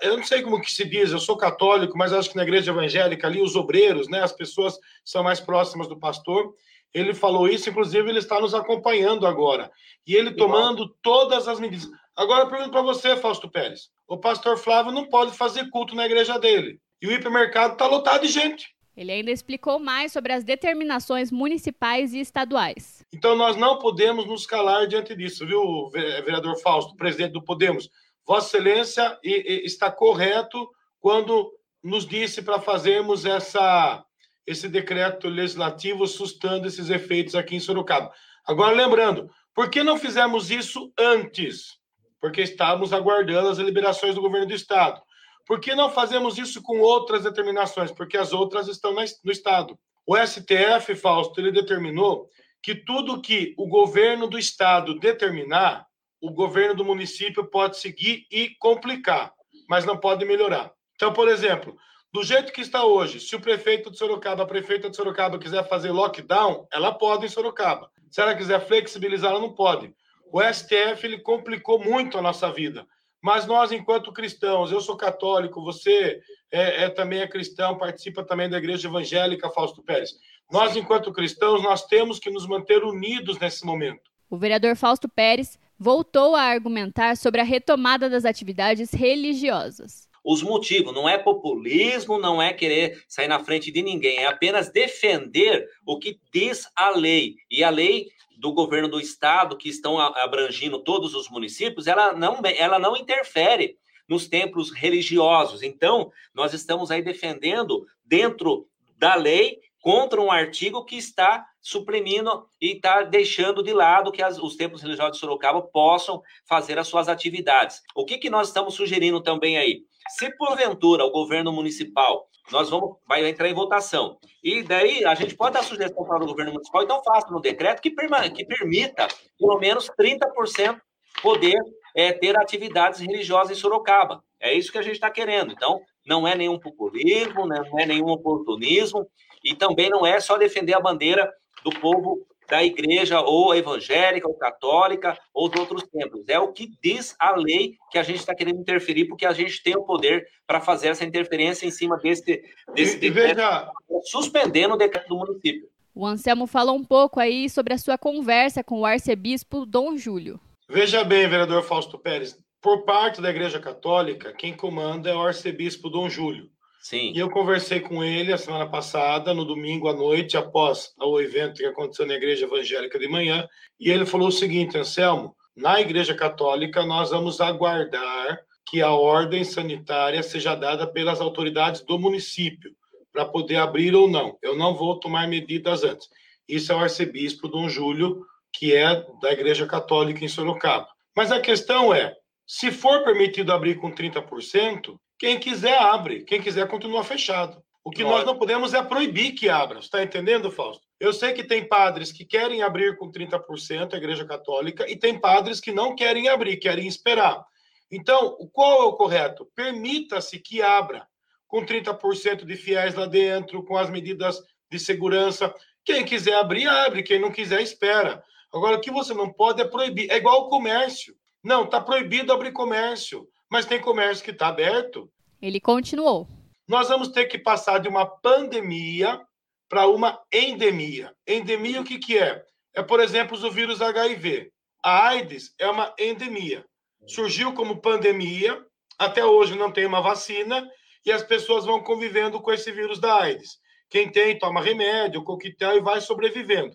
Eu 0.00 0.16
não 0.16 0.24
sei 0.24 0.42
como 0.42 0.60
que 0.60 0.70
se 0.70 0.84
diz, 0.84 1.10
eu 1.10 1.18
sou 1.18 1.36
católico, 1.36 1.98
mas 1.98 2.12
acho 2.12 2.30
que 2.30 2.36
na 2.36 2.44
igreja 2.44 2.70
evangélica 2.70 3.26
ali, 3.26 3.42
os 3.42 3.56
obreiros, 3.56 4.08
né, 4.08 4.22
as 4.22 4.32
pessoas 4.32 4.78
são 5.04 5.24
mais 5.24 5.40
próximas 5.40 5.88
do 5.88 5.98
pastor. 5.98 6.54
Ele 6.94 7.12
falou 7.12 7.48
isso, 7.48 7.68
inclusive 7.68 8.08
ele 8.08 8.20
está 8.20 8.40
nos 8.40 8.54
acompanhando 8.54 9.26
agora. 9.26 9.72
E 10.06 10.14
ele 10.14 10.32
tomando 10.32 10.88
todas 11.02 11.48
as 11.48 11.58
medidas. 11.58 11.90
Agora 12.16 12.44
eu 12.44 12.48
pergunto 12.48 12.70
para 12.70 12.82
você, 12.82 13.16
Fausto 13.16 13.50
Pérez. 13.50 13.90
O 14.06 14.18
pastor 14.18 14.58
Flávio 14.58 14.92
não 14.92 15.08
pode 15.08 15.32
fazer 15.36 15.70
culto 15.70 15.94
na 15.94 16.06
igreja 16.06 16.38
dele. 16.38 16.78
E 17.00 17.06
o 17.06 17.12
hipermercado 17.12 17.72
está 17.72 17.86
lotado 17.86 18.22
de 18.22 18.28
gente. 18.28 18.74
Ele 18.94 19.10
ainda 19.10 19.30
explicou 19.30 19.78
mais 19.78 20.12
sobre 20.12 20.32
as 20.32 20.44
determinações 20.44 21.30
municipais 21.30 22.12
e 22.12 22.20
estaduais. 22.20 23.04
Então 23.12 23.34
nós 23.34 23.56
não 23.56 23.78
podemos 23.78 24.26
nos 24.26 24.46
calar 24.46 24.86
diante 24.86 25.16
disso, 25.16 25.46
viu, 25.46 25.88
vereador 25.90 26.60
Fausto, 26.60 26.94
presidente 26.94 27.32
do 27.32 27.42
Podemos? 27.42 27.88
Vossa 28.26 28.58
Excelência 28.58 29.18
está 29.22 29.90
correto 29.90 30.68
quando 31.00 31.50
nos 31.82 32.06
disse 32.06 32.42
para 32.42 32.60
fazermos 32.60 33.24
essa, 33.24 34.04
esse 34.46 34.68
decreto 34.68 35.28
legislativo 35.28 36.06
sustando 36.06 36.68
esses 36.68 36.90
efeitos 36.90 37.34
aqui 37.34 37.56
em 37.56 37.60
Sorocaba. 37.60 38.12
Agora, 38.46 38.76
lembrando, 38.76 39.28
por 39.54 39.70
que 39.70 39.82
não 39.82 39.96
fizemos 39.98 40.50
isso 40.50 40.92
antes? 40.98 41.80
Porque 42.22 42.40
estávamos 42.40 42.92
aguardando 42.92 43.48
as 43.48 43.56
deliberações 43.56 44.14
do 44.14 44.20
governo 44.22 44.46
do 44.46 44.54
Estado. 44.54 45.02
Por 45.44 45.58
que 45.58 45.74
não 45.74 45.90
fazemos 45.90 46.38
isso 46.38 46.62
com 46.62 46.78
outras 46.78 47.24
determinações? 47.24 47.90
Porque 47.90 48.16
as 48.16 48.32
outras 48.32 48.68
estão 48.68 48.94
no 48.94 49.32
Estado. 49.32 49.76
O 50.06 50.16
STF, 50.16 50.94
Fausto, 50.94 51.40
ele 51.40 51.50
determinou 51.50 52.28
que 52.62 52.76
tudo 52.76 53.20
que 53.20 53.54
o 53.58 53.66
governo 53.66 54.28
do 54.28 54.38
Estado 54.38 55.00
determinar, 55.00 55.84
o 56.20 56.30
governo 56.30 56.76
do 56.76 56.84
município 56.84 57.44
pode 57.50 57.76
seguir 57.76 58.24
e 58.30 58.50
complicar, 58.60 59.32
mas 59.68 59.84
não 59.84 59.98
pode 59.98 60.24
melhorar. 60.24 60.70
Então, 60.94 61.12
por 61.12 61.28
exemplo, 61.28 61.76
do 62.12 62.22
jeito 62.22 62.52
que 62.52 62.60
está 62.60 62.84
hoje, 62.84 63.18
se 63.18 63.34
o 63.34 63.40
prefeito 63.40 63.90
de 63.90 63.98
Sorocaba, 63.98 64.44
a 64.44 64.46
prefeita 64.46 64.88
de 64.88 64.94
Sorocaba 64.94 65.40
quiser 65.40 65.68
fazer 65.68 65.90
lockdown, 65.90 66.68
ela 66.72 66.92
pode 66.92 67.26
em 67.26 67.28
Sorocaba. 67.28 67.90
Se 68.12 68.22
ela 68.22 68.36
quiser 68.36 68.64
flexibilizar, 68.64 69.32
ela 69.32 69.40
não 69.40 69.52
pode. 69.52 69.92
O 70.32 70.40
STF 70.42 71.04
ele 71.04 71.18
complicou 71.18 71.78
muito 71.78 72.16
a 72.16 72.22
nossa 72.22 72.50
vida. 72.50 72.86
Mas 73.20 73.46
nós, 73.46 73.70
enquanto 73.70 74.12
cristãos, 74.12 74.72
eu 74.72 74.80
sou 74.80 74.96
católico, 74.96 75.62
você 75.62 76.22
é, 76.50 76.84
é, 76.84 76.88
também 76.88 77.20
é 77.20 77.28
cristão, 77.28 77.76
participa 77.76 78.24
também 78.24 78.48
da 78.48 78.56
igreja 78.56 78.88
evangélica, 78.88 79.50
Fausto 79.50 79.82
Pérez. 79.82 80.10
Nós, 80.50 80.74
enquanto 80.74 81.12
cristãos, 81.12 81.62
nós 81.62 81.86
temos 81.86 82.18
que 82.18 82.30
nos 82.30 82.48
manter 82.48 82.82
unidos 82.82 83.38
nesse 83.38 83.64
momento. 83.64 84.10
O 84.30 84.38
vereador 84.38 84.74
Fausto 84.74 85.06
Pérez 85.06 85.58
voltou 85.78 86.34
a 86.34 86.42
argumentar 86.42 87.16
sobre 87.18 87.42
a 87.42 87.44
retomada 87.44 88.08
das 88.08 88.24
atividades 88.24 88.90
religiosas. 88.90 90.08
Os 90.24 90.42
motivos 90.42 90.94
não 90.94 91.08
é 91.08 91.18
populismo, 91.18 92.18
não 92.18 92.40
é 92.40 92.52
querer 92.52 93.04
sair 93.06 93.28
na 93.28 93.40
frente 93.40 93.70
de 93.70 93.82
ninguém, 93.82 94.18
é 94.18 94.26
apenas 94.26 94.70
defender 94.70 95.68
o 95.84 95.98
que 95.98 96.18
diz 96.32 96.66
a 96.74 96.90
lei. 96.90 97.34
E 97.50 97.62
a 97.62 97.70
lei 97.70 98.08
do 98.42 98.52
governo 98.52 98.88
do 98.88 98.98
estado, 98.98 99.56
que 99.56 99.68
estão 99.68 100.00
abrangindo 100.00 100.80
todos 100.80 101.14
os 101.14 101.30
municípios, 101.30 101.86
ela 101.86 102.12
não, 102.12 102.40
ela 102.56 102.76
não 102.76 102.96
interfere 102.96 103.78
nos 104.08 104.26
templos 104.26 104.72
religiosos. 104.72 105.62
Então, 105.62 106.10
nós 106.34 106.52
estamos 106.52 106.90
aí 106.90 107.00
defendendo, 107.02 107.86
dentro 108.04 108.66
da 108.98 109.14
lei 109.14 109.60
contra 109.80 110.20
um 110.20 110.28
artigo 110.28 110.84
que 110.84 110.96
está 110.96 111.46
suprimindo 111.60 112.44
e 112.60 112.72
está 112.72 113.02
deixando 113.02 113.62
de 113.62 113.72
lado 113.72 114.10
que 114.10 114.20
as, 114.20 114.38
os 114.38 114.56
templos 114.56 114.82
religiosos 114.82 115.12
de 115.12 115.20
Sorocaba 115.20 115.62
possam 115.62 116.20
fazer 116.44 116.80
as 116.80 116.88
suas 116.88 117.08
atividades. 117.08 117.80
O 117.94 118.04
que, 118.04 118.18
que 118.18 118.28
nós 118.28 118.48
estamos 118.48 118.74
sugerindo 118.74 119.20
também 119.22 119.56
aí? 119.56 119.84
Se 120.18 120.36
porventura 120.36 121.04
o 121.04 121.12
governo 121.12 121.52
municipal, 121.52 122.28
nós 122.52 122.70
vamos, 122.70 122.96
vai 123.06 123.26
entrar 123.28 123.48
em 123.48 123.54
votação, 123.54 124.18
e 124.42 124.62
daí 124.62 125.04
a 125.04 125.14
gente 125.14 125.34
pode 125.34 125.54
dar 125.54 125.62
sugestão 125.62 126.04
para 126.04 126.22
o 126.22 126.26
governo 126.26 126.52
municipal, 126.52 126.82
então 126.82 127.02
faça 127.02 127.34
um 127.34 127.40
decreto 127.40 127.80
que, 127.80 127.90
que 127.90 128.44
permita 128.44 129.08
pelo 129.38 129.58
menos 129.58 129.90
30% 129.98 130.78
poder 131.22 131.58
é, 131.94 132.12
ter 132.12 132.36
atividades 132.38 133.00
religiosas 133.00 133.56
em 133.56 133.60
Sorocaba. 133.60 134.22
É 134.40 134.52
isso 134.52 134.72
que 134.72 134.78
a 134.78 134.82
gente 134.82 134.94
está 134.94 135.10
querendo. 135.10 135.52
Então, 135.52 135.80
não 136.06 136.26
é 136.26 136.34
nenhum 136.34 136.58
populismo, 136.58 137.46
não 137.46 137.78
é 137.78 137.86
nenhum 137.86 138.08
oportunismo, 138.08 139.06
e 139.44 139.54
também 139.54 139.88
não 139.88 140.06
é 140.06 140.20
só 140.20 140.36
defender 140.36 140.74
a 140.74 140.80
bandeira 140.80 141.32
do 141.62 141.70
povo 141.70 142.26
da 142.52 142.62
igreja 142.62 143.22
ou 143.22 143.54
evangélica 143.54 144.28
ou 144.28 144.34
católica 144.34 145.18
ou 145.32 145.48
de 145.48 145.58
outros 145.58 145.84
templos. 145.84 146.28
É 146.28 146.38
o 146.38 146.52
que 146.52 146.70
diz 146.82 147.16
a 147.18 147.34
lei 147.34 147.78
que 147.90 147.96
a 147.96 148.02
gente 148.02 148.18
está 148.18 148.34
querendo 148.34 148.60
interferir, 148.60 149.06
porque 149.06 149.24
a 149.24 149.32
gente 149.32 149.62
tem 149.62 149.74
o 149.74 149.84
poder 149.84 150.28
para 150.46 150.60
fazer 150.60 150.88
essa 150.88 151.02
interferência 151.02 151.64
em 151.64 151.70
cima 151.70 151.96
desse, 151.96 152.44
desse 152.74 152.98
e, 152.98 153.00
decreto, 153.00 153.36
veja... 153.36 153.72
suspendendo 154.04 154.74
o 154.74 154.76
decreto 154.76 155.08
do 155.08 155.16
município. 155.16 155.66
O 155.94 156.04
Anselmo 156.04 156.46
falou 156.46 156.76
um 156.76 156.84
pouco 156.84 157.18
aí 157.18 157.48
sobre 157.48 157.72
a 157.72 157.78
sua 157.78 157.96
conversa 157.96 158.62
com 158.62 158.80
o 158.80 158.84
arcebispo 158.84 159.64
Dom 159.64 159.96
Júlio. 159.96 160.38
Veja 160.68 161.02
bem, 161.04 161.26
vereador 161.26 161.62
Fausto 161.62 161.98
Pérez, 161.98 162.38
por 162.60 162.84
parte 162.84 163.22
da 163.22 163.30
Igreja 163.30 163.60
Católica, 163.60 164.30
quem 164.34 164.54
comanda 164.54 165.08
é 165.08 165.14
o 165.14 165.22
arcebispo 165.22 165.88
Dom 165.88 166.06
Júlio. 166.10 166.50
Sim. 166.82 167.12
E 167.14 167.18
eu 167.18 167.30
conversei 167.30 167.78
com 167.78 168.02
ele 168.02 168.32
a 168.32 168.36
semana 168.36 168.68
passada, 168.68 169.32
no 169.32 169.44
domingo 169.44 169.88
à 169.88 169.94
noite, 169.94 170.36
após 170.36 170.92
o 171.00 171.20
evento 171.20 171.58
que 171.58 171.64
aconteceu 171.64 172.04
na 172.04 172.14
Igreja 172.14 172.44
Evangélica 172.44 172.98
de 172.98 173.06
manhã, 173.06 173.48
e 173.78 173.88
ele 173.88 174.04
falou 174.04 174.28
o 174.28 174.32
seguinte, 174.32 174.76
Anselmo, 174.76 175.36
na 175.56 175.80
Igreja 175.80 176.12
Católica 176.12 176.84
nós 176.84 177.10
vamos 177.10 177.40
aguardar 177.40 178.40
que 178.66 178.82
a 178.82 178.90
ordem 178.90 179.44
sanitária 179.44 180.22
seja 180.24 180.56
dada 180.56 180.84
pelas 180.84 181.20
autoridades 181.20 181.82
do 181.82 181.98
município 181.98 182.74
para 183.12 183.26
poder 183.26 183.56
abrir 183.56 183.94
ou 183.94 184.10
não. 184.10 184.36
Eu 184.42 184.56
não 184.56 184.74
vou 184.74 184.98
tomar 184.98 185.28
medidas 185.28 185.84
antes. 185.84 186.08
Isso 186.48 186.72
é 186.72 186.74
o 186.74 186.80
arcebispo 186.80 187.46
Dom 187.46 187.68
Júlio, 187.68 188.26
que 188.52 188.74
é 188.74 189.06
da 189.20 189.30
Igreja 189.30 189.66
Católica 189.66 190.24
em 190.24 190.28
Sorocaba. 190.28 190.88
Mas 191.14 191.30
a 191.30 191.40
questão 191.40 191.94
é, 191.94 192.16
se 192.46 192.72
for 192.72 193.04
permitido 193.04 193.52
abrir 193.52 193.76
com 193.76 193.92
30%, 193.92 194.98
quem 195.22 195.38
quiser 195.38 195.78
abre, 195.78 196.24
quem 196.24 196.42
quiser 196.42 196.66
continua 196.66 197.04
fechado. 197.04 197.62
O 197.84 197.92
que 197.92 198.02
nós 198.02 198.26
não 198.26 198.36
podemos 198.36 198.74
é 198.74 198.82
proibir 198.82 199.34
que 199.34 199.48
abra. 199.48 199.80
Você 199.80 199.86
está 199.86 200.02
entendendo, 200.02 200.50
Fausto? 200.50 200.84
Eu 200.98 201.12
sei 201.12 201.32
que 201.32 201.44
tem 201.44 201.64
padres 201.64 202.10
que 202.10 202.24
querem 202.24 202.60
abrir 202.60 202.96
com 202.96 203.08
30% 203.08 203.94
a 203.94 203.96
Igreja 203.96 204.24
Católica 204.24 204.84
e 204.90 204.96
tem 204.96 205.16
padres 205.16 205.60
que 205.60 205.70
não 205.70 205.94
querem 205.94 206.28
abrir, 206.28 206.56
querem 206.56 206.88
esperar. 206.88 207.40
Então, 207.88 208.36
qual 208.52 208.82
é 208.82 208.84
o 208.86 208.94
correto? 208.94 209.48
Permita-se 209.54 210.40
que 210.40 210.60
abra 210.60 211.06
com 211.46 211.64
30% 211.64 212.44
de 212.44 212.56
fiéis 212.56 212.96
lá 212.96 213.06
dentro, 213.06 213.64
com 213.64 213.76
as 213.76 213.88
medidas 213.88 214.42
de 214.68 214.80
segurança. 214.80 215.54
Quem 215.84 216.04
quiser 216.04 216.34
abrir, 216.34 216.66
abre. 216.66 217.04
Quem 217.04 217.20
não 217.20 217.30
quiser, 217.30 217.62
espera. 217.62 218.24
Agora, 218.52 218.76
o 218.76 218.80
que 218.80 218.90
você 218.90 219.14
não 219.14 219.32
pode 219.32 219.62
é 219.62 219.64
proibir. 219.64 220.10
É 220.10 220.16
igual 220.16 220.40
o 220.40 220.48
comércio. 220.48 221.14
Não, 221.44 221.62
está 221.62 221.80
proibido 221.80 222.32
abrir 222.32 222.50
comércio 222.50 223.28
mas 223.52 223.66
tem 223.66 223.78
comércio 223.78 224.24
que 224.24 224.30
está 224.30 224.48
aberto. 224.48 225.12
Ele 225.38 225.60
continuou. 225.60 226.26
Nós 226.66 226.88
vamos 226.88 227.08
ter 227.08 227.26
que 227.26 227.38
passar 227.38 227.80
de 227.80 227.86
uma 227.86 228.06
pandemia 228.06 229.20
para 229.68 229.86
uma 229.86 230.18
endemia. 230.32 231.14
Endemia, 231.28 231.82
o 231.82 231.84
que, 231.84 231.98
que 231.98 232.16
é? 232.16 232.42
É, 232.74 232.82
por 232.82 232.98
exemplo, 232.98 233.36
o 233.36 233.50
vírus 233.50 233.82
HIV. 233.82 234.50
A 234.82 235.08
AIDS 235.08 235.54
é 235.58 235.68
uma 235.68 235.94
endemia. 235.98 236.64
Surgiu 237.06 237.52
como 237.52 237.82
pandemia, 237.82 238.58
até 238.98 239.22
hoje 239.22 239.54
não 239.54 239.70
tem 239.70 239.84
uma 239.84 240.00
vacina, 240.00 240.66
e 241.04 241.12
as 241.12 241.22
pessoas 241.22 241.66
vão 241.66 241.82
convivendo 241.82 242.40
com 242.40 242.54
esse 242.54 242.72
vírus 242.72 242.98
da 242.98 243.20
AIDS. 243.20 243.58
Quem 243.90 244.10
tem, 244.10 244.38
toma 244.38 244.62
remédio, 244.62 245.22
coquetel 245.22 245.76
e 245.76 245.82
vai 245.82 246.00
sobrevivendo. 246.00 246.74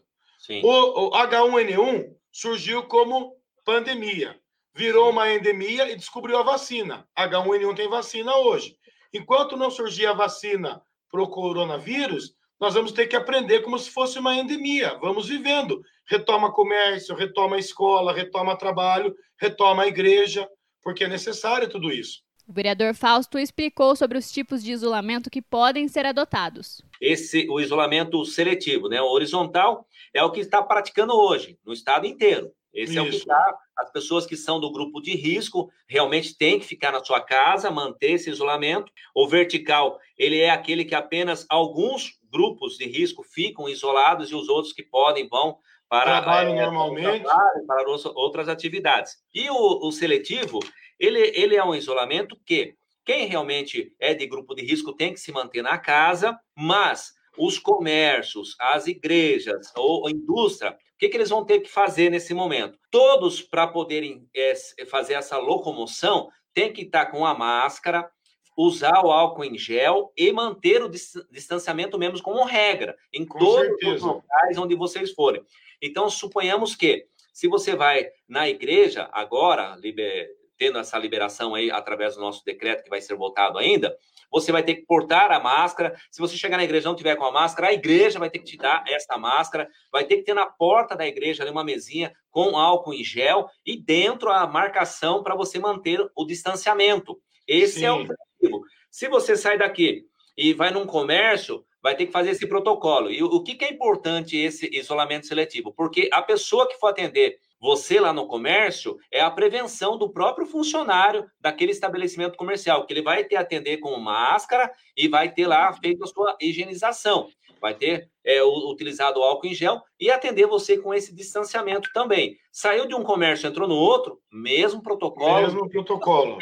O, 0.61 1.07
o 1.07 1.11
H1N1 1.11 2.05
surgiu 2.31 2.83
como 2.83 3.35
pandemia 3.65 4.39
virou 4.77 5.09
uma 5.09 5.33
endemia 5.33 5.91
e 5.91 5.95
descobriu 5.95 6.37
a 6.37 6.43
vacina. 6.43 7.03
H1N1 7.17 7.75
tem 7.75 7.89
vacina 7.89 8.37
hoje. 8.37 8.77
Enquanto 9.11 9.57
não 9.57 9.71
surgir 9.71 10.05
a 10.05 10.13
vacina 10.13 10.79
para 11.11 11.23
o 11.23 11.27
coronavírus, 11.27 12.35
nós 12.59 12.75
vamos 12.75 12.91
ter 12.91 13.07
que 13.07 13.15
aprender 13.15 13.61
como 13.61 13.79
se 13.79 13.89
fosse 13.89 14.19
uma 14.19 14.35
endemia. 14.35 14.95
Vamos 15.01 15.27
vivendo. 15.27 15.81
Retoma 16.05 16.53
comércio, 16.53 17.15
retoma 17.15 17.57
escola, 17.57 18.13
retoma 18.13 18.55
trabalho, 18.55 19.15
retoma 19.41 19.81
a 19.81 19.87
igreja, 19.87 20.47
porque 20.83 21.05
é 21.05 21.07
necessário 21.07 21.67
tudo 21.67 21.91
isso. 21.91 22.21
O 22.47 22.53
vereador 22.53 22.93
Fausto 22.93 23.39
explicou 23.39 23.95
sobre 23.95 24.19
os 24.19 24.31
tipos 24.31 24.63
de 24.63 24.71
isolamento 24.71 25.29
que 25.29 25.41
podem 25.41 25.87
ser 25.87 26.05
adotados. 26.05 26.83
Esse, 27.01 27.47
o 27.49 27.59
isolamento 27.59 28.23
seletivo, 28.25 28.87
né? 28.87 29.01
O 29.01 29.11
horizontal 29.11 29.87
é 30.13 30.23
o 30.23 30.31
que 30.31 30.39
está 30.39 30.61
praticando 30.61 31.13
hoje, 31.13 31.57
no 31.65 31.73
estado 31.73 32.05
inteiro. 32.05 32.51
Esse 32.71 32.91
Isso. 32.91 32.99
é 32.99 33.01
o 33.01 33.09
que 33.09 33.15
está. 33.15 33.57
As 33.77 33.91
pessoas 33.91 34.25
que 34.25 34.35
são 34.35 34.59
do 34.59 34.71
grupo 34.71 35.01
de 35.01 35.15
risco 35.15 35.71
realmente 35.87 36.35
têm 36.35 36.59
que 36.59 36.65
ficar 36.65 36.91
na 36.91 37.03
sua 37.03 37.21
casa, 37.21 37.69
manter 37.69 38.13
esse 38.13 38.29
isolamento. 38.29 38.91
O 39.13 39.27
vertical, 39.27 39.99
ele 40.17 40.39
é 40.39 40.49
aquele 40.49 40.83
que 40.83 40.95
apenas 40.95 41.45
alguns 41.49 42.17
grupos 42.31 42.77
de 42.77 42.85
risco 42.85 43.23
ficam 43.23 43.69
isolados 43.69 44.31
e 44.31 44.35
os 44.35 44.49
outros 44.49 44.73
que 44.73 44.83
podem 44.83 45.27
vão 45.27 45.57
para 45.89 46.21
trabalho 46.21 46.49
é, 46.49 46.65
normalmente 46.65 47.25
para 47.65 47.89
outras 48.15 48.49
atividades. 48.49 49.17
E 49.33 49.49
o, 49.49 49.87
o 49.87 49.91
seletivo, 49.91 50.59
ele, 50.99 51.19
ele 51.33 51.55
é 51.55 51.63
um 51.63 51.75
isolamento 51.75 52.37
que 52.45 52.75
quem 53.05 53.25
realmente 53.25 53.93
é 53.99 54.13
de 54.13 54.27
grupo 54.27 54.53
de 54.53 54.65
risco 54.65 54.91
tem 54.91 55.13
que 55.13 55.19
se 55.19 55.31
manter 55.31 55.61
na 55.61 55.77
casa, 55.77 56.37
mas 56.53 57.13
os 57.37 57.59
comércios, 57.59 58.55
as 58.59 58.87
igrejas 58.87 59.71
ou 59.75 60.07
a 60.07 60.11
indústria 60.11 60.77
o 60.97 60.99
que, 60.99 61.09
que 61.09 61.17
eles 61.17 61.29
vão 61.29 61.45
ter 61.45 61.59
que 61.59 61.69
fazer 61.69 62.09
nesse 62.09 62.33
momento? 62.33 62.79
Todos, 62.89 63.39
para 63.39 63.67
poderem 63.67 64.27
é, 64.35 64.55
fazer 64.89 65.13
essa 65.13 65.37
locomoção, 65.37 66.27
tem 66.55 66.73
que 66.73 66.81
estar 66.81 67.05
com 67.05 67.23
a 67.23 67.35
máscara, 67.35 68.09
usar 68.57 69.05
o 69.05 69.11
álcool 69.11 69.43
em 69.45 69.55
gel 69.55 70.11
e 70.17 70.31
manter 70.33 70.81
o 70.81 70.89
distanciamento 70.89 71.99
mesmo 71.99 72.19
como 72.23 72.43
regra 72.43 72.97
em 73.13 73.23
com 73.23 73.37
todos 73.37 73.67
certeza. 73.67 73.93
os 73.93 74.01
locais 74.01 74.57
onde 74.57 74.73
vocês 74.73 75.11
forem. 75.11 75.43
Então, 75.79 76.09
suponhamos 76.09 76.75
que 76.75 77.05
se 77.31 77.47
você 77.47 77.75
vai 77.75 78.09
na 78.27 78.49
igreja 78.49 79.07
agora, 79.13 79.75
liber, 79.75 80.27
tendo 80.57 80.79
essa 80.79 80.97
liberação 80.97 81.53
aí 81.53 81.69
através 81.69 82.15
do 82.15 82.21
nosso 82.21 82.43
decreto 82.43 82.83
que 82.83 82.89
vai 82.89 83.01
ser 83.01 83.13
votado 83.13 83.59
ainda, 83.59 83.95
você 84.31 84.51
vai 84.51 84.63
ter 84.63 84.75
que 84.75 84.85
portar 84.85 85.31
a 85.31 85.39
máscara. 85.39 85.95
Se 86.11 86.19
você 86.19 86.37
chegar 86.37 86.57
na 86.57 86.63
igreja 86.63 86.87
e 86.87 86.89
não 86.89 86.95
tiver 86.95 87.15
com 87.15 87.25
a 87.25 87.31
máscara, 87.31 87.67
a 87.67 87.73
igreja 87.73 88.19
vai 88.19 88.29
ter 88.29 88.39
que 88.39 88.45
te 88.45 88.57
dar 88.57 88.83
essa 88.87 89.17
máscara. 89.17 89.67
Vai 89.91 90.05
ter 90.05 90.17
que 90.17 90.23
ter 90.23 90.33
na 90.33 90.45
porta 90.45 90.95
da 90.95 91.07
igreja 91.07 91.43
ali 91.43 91.51
uma 91.51 91.63
mesinha 91.63 92.13
com 92.31 92.57
álcool 92.57 92.93
em 92.93 93.03
gel 93.03 93.47
e 93.65 93.77
dentro 93.77 94.29
a 94.29 94.45
marcação 94.45 95.23
para 95.23 95.35
você 95.35 95.59
manter 95.59 96.05
o 96.15 96.25
distanciamento. 96.25 97.19
Esse 97.47 97.79
Sim. 97.79 97.85
é 97.85 97.91
o 97.91 97.95
objetivo. 97.95 98.63
Se 98.91 99.07
você 99.07 99.35
sai 99.35 99.57
daqui 99.57 100.05
e 100.37 100.53
vai 100.53 100.71
num 100.71 100.85
comércio, 100.85 101.65
vai 101.81 101.95
ter 101.95 102.05
que 102.05 102.11
fazer 102.11 102.31
esse 102.31 102.45
protocolo. 102.45 103.09
E 103.09 103.23
o 103.23 103.41
que, 103.41 103.55
que 103.55 103.65
é 103.65 103.71
importante 103.71 104.35
esse 104.35 104.69
isolamento 104.75 105.25
seletivo? 105.25 105.73
Porque 105.73 106.09
a 106.11 106.21
pessoa 106.21 106.67
que 106.67 106.77
for 106.77 106.87
atender 106.87 107.39
você 107.59 107.99
lá 107.99 108.13
no 108.13 108.27
comércio 108.27 108.97
é 109.11 109.19
a 109.19 109.31
prevenção 109.31 109.97
do 109.97 110.09
próprio 110.09 110.45
funcionário 110.45 111.25
daquele 111.39 111.71
estabelecimento 111.71 112.37
comercial, 112.37 112.85
que 112.85 112.93
ele 112.93 113.01
vai 113.01 113.23
ter 113.23 113.35
atender 113.35 113.77
com 113.77 113.97
máscara 113.99 114.71
e 114.95 115.07
vai 115.07 115.31
ter 115.31 115.47
lá 115.47 115.73
feito 115.73 116.03
a 116.03 116.07
sua 116.07 116.37
higienização. 116.39 117.27
Vai 117.59 117.73
ter 117.73 118.09
é, 118.23 118.43
utilizado 118.43 119.19
o 119.19 119.23
álcool 119.23 119.47
em 119.47 119.53
gel 119.53 119.81
e 119.99 120.11
atender 120.11 120.45
você 120.45 120.77
com 120.77 120.93
esse 120.93 121.13
distanciamento 121.15 121.89
também. 121.91 122.37
Saiu 122.51 122.87
de 122.87 122.93
um 122.93 123.03
comércio, 123.03 123.47
entrou 123.47 123.67
no 123.67 123.75
outro, 123.75 124.19
mesmo 124.31 124.83
protocolo. 124.83 125.41
Mesmo 125.41 125.69
protocolo. 125.69 126.37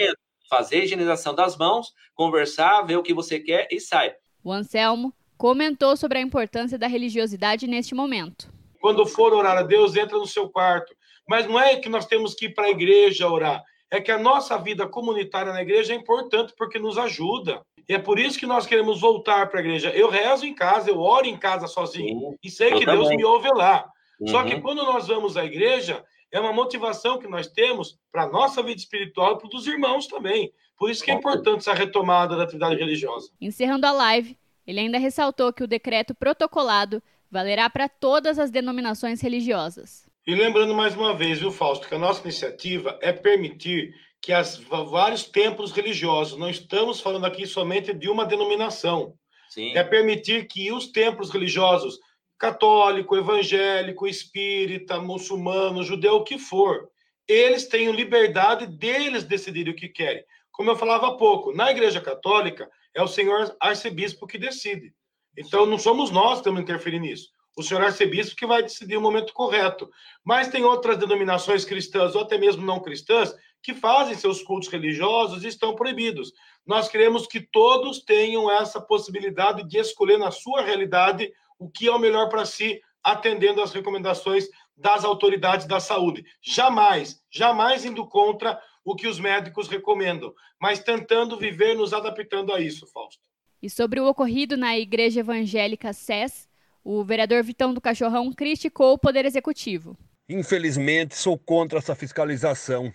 Fazer 0.50 0.81
a 0.81 0.84
higienização 0.84 1.34
das 1.34 1.57
mãos, 1.57 1.93
conversar, 2.13 2.81
ver 2.81 2.98
o 2.98 3.03
que 3.03 3.13
você 3.13 3.39
quer 3.39 3.67
e 3.72 3.79
sai. 3.79 4.13
O 4.43 4.51
Anselmo 4.51 5.13
comentou 5.38 5.95
sobre 5.95 6.17
a 6.17 6.22
importância 6.22 6.77
da 6.77 6.88
religiosidade 6.88 7.67
neste 7.67 7.95
momento. 7.95 8.53
Quando 8.79 9.05
for 9.05 9.34
orar 9.34 9.57
a 9.57 9.63
Deus, 9.63 9.95
entra 9.95 10.17
no 10.17 10.27
seu 10.27 10.48
quarto, 10.48 10.95
mas 11.27 11.48
não 11.48 11.60
é 11.60 11.75
que 11.75 11.89
nós 11.89 12.05
temos 12.05 12.34
que 12.34 12.46
ir 12.46 12.53
para 12.53 12.65
a 12.65 12.70
igreja 12.70 13.29
orar. 13.29 13.63
É 13.91 14.01
que 14.01 14.12
a 14.12 14.17
nossa 14.17 14.58
vida 14.58 14.88
comunitária 14.88 15.53
na 15.53 15.62
igreja 15.62 15.94
é 15.94 15.96
importante 15.96 16.53
porque 16.58 16.79
nos 16.79 16.98
ajuda. 16.98 17.62
E 17.88 17.94
é 17.94 18.00
por 18.00 18.17
isso 18.17 18.39
que 18.39 18.48
nós 18.48 18.65
queremos 18.65 19.00
voltar 19.00 19.48
para 19.48 19.60
a 19.60 19.63
igreja. 19.63 19.89
Eu 19.91 20.10
rezo 20.10 20.46
em 20.46 20.53
casa, 20.53 20.89
eu 20.89 21.00
oro 21.00 21.27
em 21.27 21.38
casa 21.38 21.67
sozinho. 21.67 22.32
Sim, 22.32 22.38
e 22.44 22.50
sei 22.50 22.74
que 22.74 22.86
Deus 22.86 23.10
me 23.10 23.24
ouve 23.24 23.48
lá. 23.50 23.88
Uhum. 24.20 24.27
Só 24.27 24.44
que 24.44 24.55
uhum. 24.55 24.62
quando 24.62 24.84
nós 24.84 25.08
vamos 25.08 25.38
à 25.38 25.46
igreja, 25.46 26.03
é 26.32 26.39
uma 26.39 26.51
motivação 26.51 27.20
que 27.20 27.27
nós 27.27 27.48
temos 27.48 27.98
para 28.12 28.24
a 28.24 28.29
nossa 28.29 28.62
vida 28.63 28.79
espiritual 28.79 29.36
e 29.36 29.38
para 29.38 29.58
os 29.58 29.67
irmãos 29.67 30.08
também. 30.08 30.51
Por 30.77 30.89
isso 30.89 31.03
que 31.03 31.12
é 31.12 31.13
importante 31.13 31.60
essa 31.60 31.74
retomada 31.74 32.36
da 32.36 32.44
atividade 32.44 32.75
religiosa. 32.75 33.29
Encerrando 33.39 33.86
a 33.86 33.91
live, 33.91 34.38
Ele 34.67 34.79
ainda 34.82 34.98
ressaltou 34.98 35.53
que 35.53 35.63
o 35.63 35.67
decreto 35.67 36.13
protocolado 36.13 37.01
valerá 37.32 37.70
para 37.70 37.88
todas 37.88 38.38
as 38.39 38.51
denominações 38.51 39.22
religiosas. 39.22 40.04
E 40.27 40.34
lembrando 40.34 40.74
mais 40.74 40.96
uma 40.96 41.13
vez, 41.13 41.38
viu, 41.38 41.51
Fausto, 41.51 41.88
que 41.88 41.94
a 41.94 42.00
nossa 42.00 42.22
iniciativa 42.24 42.98
é 43.00 43.13
permitir 43.13 43.94
que 44.20 44.34
as 44.34 44.58
vários 44.58 45.24
templos 45.24 45.72
religiosos, 45.72 46.39
não 46.39 46.50
estamos 46.50 47.00
falando 47.00 47.25
aqui 47.25 47.46
somente 47.46 47.94
de 47.94 48.10
uma 48.10 48.25
denominação, 48.25 49.13
Sim. 49.50 49.77
é 49.77 49.84
permitir 49.84 50.48
que 50.48 50.72
os 50.72 50.88
templos 50.88 51.29
religiosos, 51.29 52.00
católico, 52.39 53.15
evangélico, 53.15 54.08
espírita, 54.08 55.00
muçulmano, 55.00 55.84
judeu, 55.84 56.15
o 56.15 56.24
que 56.24 56.39
for, 56.39 56.89
eles 57.27 57.67
tenham 57.67 57.94
liberdade 57.94 58.65
deles 58.65 59.24
decidirem 59.24 59.74
o 59.74 59.75
que 59.75 59.89
querem. 59.89 60.24
Como 60.51 60.72
eu 60.72 60.75
falava 60.75 61.10
há 61.10 61.12
pouco, 61.12 61.53
na 61.53 61.70
Igreja 61.70 62.01
Católica 62.01 62.67
é 62.96 63.03
o 63.03 63.08
senhor 63.08 63.55
arcebispo 63.60 64.25
que 64.25 64.39
decide. 64.39 64.91
Então 65.38 65.67
não 65.67 65.77
somos 65.77 66.10
nós 66.10 66.34
que 66.34 66.38
estamos 66.39 66.62
interferindo 66.62 67.05
nisso. 67.05 67.29
O 67.55 67.63
senhor 67.63 67.83
arcebispo 67.83 68.35
que 68.35 68.45
vai 68.45 68.62
decidir 68.62 68.97
o 68.97 69.01
momento 69.01 69.33
correto. 69.33 69.89
Mas 70.24 70.50
tem 70.50 70.63
outras 70.63 70.97
denominações 70.97 71.63
cristãs 71.63 72.15
ou 72.15 72.21
até 72.21 72.38
mesmo 72.38 72.65
não 72.65 72.81
cristãs 72.81 73.33
que 73.63 73.74
fazem 73.74 74.13
seus 74.13 74.43
cultos 74.43 74.69
religiosos 74.69 75.43
e 75.43 75.47
estão 75.47 75.74
proibidos. 75.74 76.31
Nós 76.65 76.88
queremos 76.88 77.25
que 77.25 77.39
todos 77.39 78.03
tenham 78.03 78.51
essa 78.51 78.79
possibilidade 78.79 79.67
de 79.67 79.77
escolher 79.77 80.17
na 80.17 80.29
sua 80.29 80.62
realidade 80.62 81.31
o 81.57 81.69
que 81.69 81.88
é 81.88 81.91
o 81.91 81.97
melhor 81.97 82.29
para 82.29 82.45
si, 82.45 82.79
atendendo 83.03 83.62
às 83.62 83.71
recomendações 83.71 84.47
das 84.75 85.03
autoridades 85.03 85.65
da 85.65 85.79
saúde. 85.79 86.25
Jamais, 86.41 87.21
jamais 87.29 87.85
indo 87.85 88.05
contra 88.07 88.59
o 88.83 88.95
que 88.95 89.07
os 89.07 89.19
médicos 89.19 89.67
recomendam, 89.67 90.33
mas 90.59 90.79
tentando 90.79 91.38
viver, 91.38 91.75
nos 91.75 91.93
adaptando 91.93 92.53
a 92.53 92.59
isso, 92.59 92.85
Fausto. 92.88 93.21
E 93.62 93.69
sobre 93.69 94.00
o 94.00 94.07
ocorrido 94.07 94.55
na 94.55 94.77
Igreja 94.77 95.21
Evangélica 95.21 95.91
SES, 95.91 96.47
o 96.86 97.04
vereador 97.04 97.44
Vitão 97.44 97.74
do 97.74 97.82
Cachorrão 97.82 98.32
criticou 98.32 98.94
o 98.94 98.98
Poder 99.00 99.25
Executivo. 99.25 99.98
Infelizmente, 100.30 101.15
sou 101.15 101.36
contra 101.36 101.80
essa 101.80 101.96
fiscalização, 101.96 102.94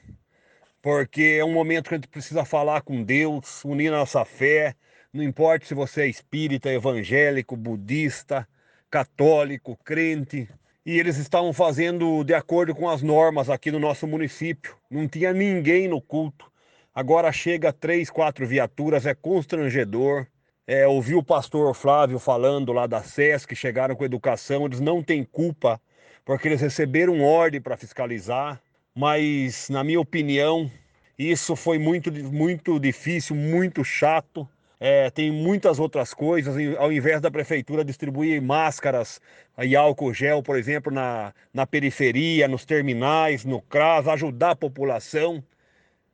porque 0.80 1.38
é 1.40 1.44
um 1.44 1.52
momento 1.52 1.88
que 1.88 1.94
a 1.94 1.98
gente 1.98 2.06
precisa 2.06 2.44
falar 2.44 2.82
com 2.82 3.02
Deus, 3.02 3.64
unir 3.64 3.90
nossa 3.90 4.24
fé, 4.24 4.76
não 5.12 5.24
importa 5.24 5.66
se 5.66 5.74
você 5.74 6.02
é 6.02 6.06
espírita, 6.06 6.70
evangélico, 6.70 7.56
budista, 7.56 8.46
católico, 8.88 9.76
crente, 9.84 10.48
e 10.86 10.96
eles 10.96 11.16
estavam 11.16 11.52
fazendo 11.52 12.22
de 12.22 12.32
acordo 12.32 12.74
com 12.76 12.88
as 12.88 13.02
normas 13.02 13.50
aqui 13.50 13.72
no 13.72 13.80
nosso 13.80 14.06
município. 14.06 14.76
Não 14.88 15.08
tinha 15.08 15.32
ninguém 15.32 15.88
no 15.88 16.00
culto. 16.00 16.50
Agora 16.94 17.30
chega 17.32 17.72
três, 17.72 18.08
quatro 18.08 18.46
viaturas, 18.46 19.04
é 19.04 19.14
constrangedor. 19.14 20.26
É, 20.72 20.86
ouvi 20.86 21.16
o 21.16 21.22
pastor 21.22 21.74
Flávio 21.74 22.20
falando 22.20 22.72
lá 22.72 22.86
da 22.86 23.02
SES 23.02 23.44
que 23.44 23.56
chegaram 23.56 23.96
com 23.96 24.04
educação, 24.04 24.66
eles 24.66 24.78
não 24.78 25.02
têm 25.02 25.24
culpa, 25.24 25.80
porque 26.24 26.46
eles 26.46 26.60
receberam 26.60 27.24
ordem 27.24 27.60
para 27.60 27.76
fiscalizar, 27.76 28.62
mas, 28.94 29.68
na 29.68 29.82
minha 29.82 29.98
opinião, 29.98 30.70
isso 31.18 31.56
foi 31.56 31.76
muito, 31.76 32.12
muito 32.12 32.78
difícil, 32.78 33.34
muito 33.34 33.82
chato. 33.82 34.48
É, 34.78 35.10
tem 35.10 35.32
muitas 35.32 35.80
outras 35.80 36.14
coisas. 36.14 36.54
Ao 36.78 36.92
invés 36.92 37.20
da 37.20 37.32
prefeitura 37.32 37.84
distribuir 37.84 38.40
máscaras 38.40 39.20
e 39.58 39.74
álcool 39.74 40.14
gel, 40.14 40.40
por 40.40 40.56
exemplo, 40.56 40.92
na, 40.92 41.34
na 41.52 41.66
periferia, 41.66 42.46
nos 42.46 42.64
terminais, 42.64 43.44
no 43.44 43.60
CRAS, 43.60 44.06
ajudar 44.06 44.52
a 44.52 44.56
população 44.56 45.42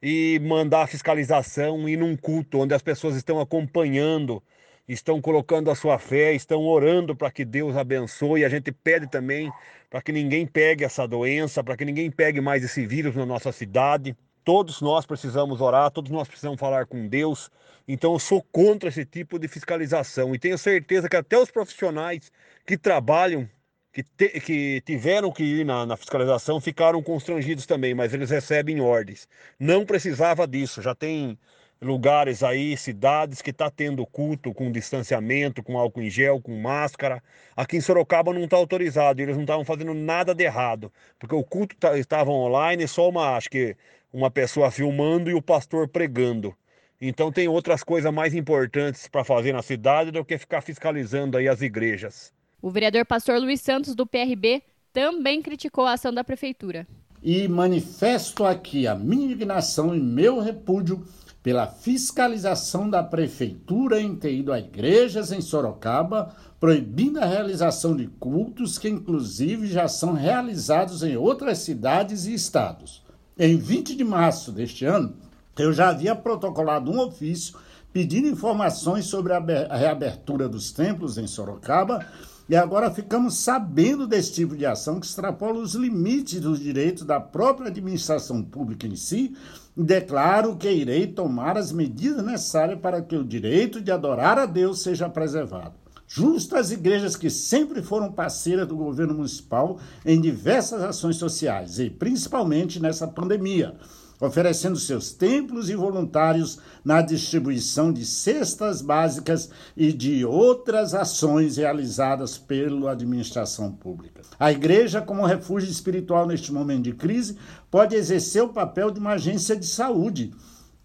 e 0.08 0.38
mandar 0.38 0.82
a 0.82 0.86
fiscalização 0.86 1.88
e 1.88 1.96
num 1.96 2.16
culto 2.16 2.60
onde 2.60 2.72
as 2.72 2.80
pessoas 2.80 3.16
estão 3.16 3.40
acompanhando, 3.40 4.40
estão 4.87 5.20
colocando 5.20 5.68
a 5.68 5.74
sua 5.74 5.98
fé, 5.98 6.33
estão 6.33 6.62
orando 6.62 7.16
para 7.16 7.28
que 7.28 7.44
Deus 7.44 7.76
abençoe. 7.76 8.44
A 8.44 8.48
gente 8.48 8.70
pede 8.70 9.09
também 9.09 9.52
para 9.90 10.00
que 10.00 10.12
ninguém 10.12 10.46
pegue 10.46 10.85
essa 10.85 11.09
doença, 11.09 11.64
para 11.64 11.76
que 11.76 11.85
ninguém 11.85 12.09
pegue 12.09 12.40
mais 12.40 12.62
esse 12.62 12.87
vírus 12.87 13.16
na 13.16 13.26
nossa 13.26 13.50
cidade. 13.50 14.16
Todos 14.44 14.81
nós 14.81 15.04
precisamos 15.04 15.61
orar, 15.61 15.90
todos 15.90 16.12
nós 16.12 16.28
precisamos 16.28 16.61
falar 16.61 16.87
com 16.87 17.09
Deus. 17.09 17.50
Então 17.88 18.12
eu 18.12 18.20
sou 18.20 18.40
contra 18.52 18.88
esse 18.88 19.04
tipo 19.04 19.40
de 19.40 19.48
fiscalização 19.48 20.33
e 20.33 20.38
tenho 20.38 20.57
certeza 20.57 21.09
que 21.09 21.16
até 21.16 21.37
os 21.37 21.50
profissionais 21.50 22.31
que 22.64 22.78
trabalham, 22.78 23.50
que, 23.96 24.02
te, 24.02 24.28
que 24.40 24.82
tiveram 24.82 25.32
que 25.32 25.42
ir 25.42 25.64
na, 25.64 25.87
na, 25.87 25.96
fiscalização, 25.96 26.61
ficaram 26.61 27.02
constrangidos 27.02 27.64
também, 27.64 27.94
mas 27.94 28.12
eles 28.12 28.28
recebem 28.28 28.78
ordens. 28.78 29.26
Não 29.59 29.87
precisava 29.87 30.46
disso, 30.46 30.82
já 30.82 30.94
tem 30.94 31.38
lugares 31.80 32.42
aí, 32.42 32.76
cidades 32.76 33.40
que 33.40 33.48
está 33.48 33.70
tendo 33.70 34.04
culto 34.04 34.52
com 34.52 34.70
distanciamento, 34.70 35.62
com 35.62 35.78
álcool 35.78 36.02
em 36.02 36.11
gel, 36.11 36.42
com 36.42 36.61
máscara. 36.61 37.22
Aqui 37.56 37.78
em 37.78 37.80
Sorocaba 37.80 38.35
não 38.35 38.44
está 38.44 38.59
autorizado, 38.59 39.22
eles 39.22 39.35
não 39.35 39.44
estavam 39.44 39.64
fazendo 39.64 39.94
nada 39.94 40.35
de 40.35 40.44
errado, 40.44 40.92
porque 41.18 41.35
o 41.35 41.42
culto 41.42 41.74
tá, 41.76 41.96
estava 41.96 42.30
online, 42.30 42.87
só 42.87 43.09
uma, 43.09 43.35
acho 43.35 43.48
que 43.48 43.74
uma 44.12 44.30
pessoa 44.30 44.70
filmando 44.70 45.30
e 45.30 45.35
o 45.35 45.40
pastor 45.40 45.88
pregando. 45.88 46.54
Então 47.00 47.32
tem 47.32 47.48
outras 47.48 47.82
coisas 47.82 48.12
mais 48.12 48.35
importantes 48.35 49.09
para 49.09 49.24
fazer 49.24 49.54
na 49.54 49.62
cidade 49.62 50.11
do 50.11 50.22
que 50.22 50.37
ficar 50.37 50.61
fiscalizando 50.61 51.38
aí 51.38 51.48
as 51.48 51.62
igrejas. 51.62 52.36
O 52.61 52.71
vereador 52.71 53.05
pastor 53.05 53.38
Luiz 53.38 53.61
Santos 53.61 53.95
do 53.95 54.07
PRB 54.07 54.62
também 54.92 55.42
criticou 55.42 55.85
a 55.85 55.92
ação 55.92 56.12
da 56.12 56.25
prefeitura. 56.25 56.87
E 57.23 57.47
manifesto 57.47 58.45
aqui 58.45 58.87
a 58.87 58.95
minha 58.95 59.27
indignação 59.27 59.95
e 59.95 60.01
meu 60.01 60.40
repúdio 60.40 61.05
pela 61.42 61.66
fiscalização 61.66 62.90
da 62.90 63.03
prefeitura 63.03 64.01
em 64.01 64.16
ter 64.16 64.35
ido 64.35 64.53
a 64.53 64.59
igrejas 64.59 65.31
em 65.31 65.40
Sorocaba, 65.40 66.35
proibindo 66.59 67.21
a 67.21 67.25
realização 67.25 67.95
de 67.95 68.07
cultos 68.07 68.79
que 68.79 68.88
inclusive 68.88 69.66
já 69.66 69.87
são 69.87 70.12
realizados 70.12 71.03
em 71.03 71.16
outras 71.16 71.59
cidades 71.59 72.27
e 72.27 72.35
estados. 72.35 73.05
Em 73.38 73.57
20 73.57 73.95
de 73.95 74.03
março 74.03 74.51
deste 74.51 74.85
ano, 74.85 75.14
eu 75.59 75.73
já 75.73 75.90
havia 75.90 76.16
protocolado 76.16 76.90
um 76.90 77.01
ofício 77.01 77.57
pedindo 77.92 78.29
informações 78.29 79.05
sobre 79.07 79.33
a 79.33 79.77
reabertura 79.77 80.49
dos 80.49 80.73
templos 80.73 81.16
em 81.16 81.27
Sorocaba 81.27 82.05
e 82.48 82.54
agora 82.54 82.90
ficamos 82.90 83.38
sabendo 83.38 84.06
desse 84.06 84.32
tipo 84.32 84.56
de 84.56 84.64
ação 84.64 85.00
que 85.00 85.06
extrapola 85.06 85.59
os 85.59 85.74
limites 85.74 86.40
dos 86.40 86.61
direitos 86.61 87.02
da 87.02 87.18
própria 87.18 87.68
administração 87.68 88.40
pública 88.40 88.87
em 88.87 88.94
si. 88.94 89.37
Declaro 89.76 90.56
que 90.56 90.70
irei 90.70 91.09
tomar 91.09 91.59
as 91.59 91.72
medidas 91.72 92.24
necessárias 92.24 92.78
para 92.78 93.02
que 93.02 93.16
o 93.16 93.24
direito 93.24 93.80
de 93.80 93.90
adorar 93.90 94.38
a 94.38 94.46
Deus 94.46 94.80
seja 94.80 95.09
preservado. 95.09 95.74
Justo 96.06 96.54
as 96.56 96.70
igrejas 96.70 97.16
que 97.16 97.28
sempre 97.28 97.82
foram 97.82 98.12
parceiras 98.12 98.68
do 98.68 98.76
governo 98.76 99.14
municipal 99.14 99.80
em 100.04 100.20
diversas 100.20 100.80
ações 100.82 101.16
sociais 101.16 101.80
e 101.80 101.90
principalmente 101.90 102.80
nessa 102.80 103.09
pandemia, 103.09 103.74
oferecendo 104.20 104.79
seus 104.79 105.12
templos 105.12 105.68
e 105.68 105.74
voluntários 105.74 106.59
na 106.85 107.02
distribuição 107.02 107.92
de 107.92 108.05
cestas 108.05 108.81
básicas 108.81 109.50
e 109.76 109.92
de 109.92 110.24
outras 110.24 110.94
ações 110.94 111.57
realizadas 111.57 112.38
pela 112.38 112.92
administração 112.92 113.72
pública. 113.72 114.22
A 114.38 114.50
igreja, 114.50 115.00
como 115.00 115.26
refúgio 115.26 115.70
espiritual 115.70 116.26
neste 116.26 116.52
momento 116.52 116.85
de 116.85 116.92
crise, 116.92 117.37
pode 117.70 117.94
exercer 117.94 118.42
o 118.42 118.52
papel 118.52 118.90
de 118.90 119.00
uma 119.00 119.12
agência 119.12 119.57
de 119.57 119.66
saúde 119.66 120.33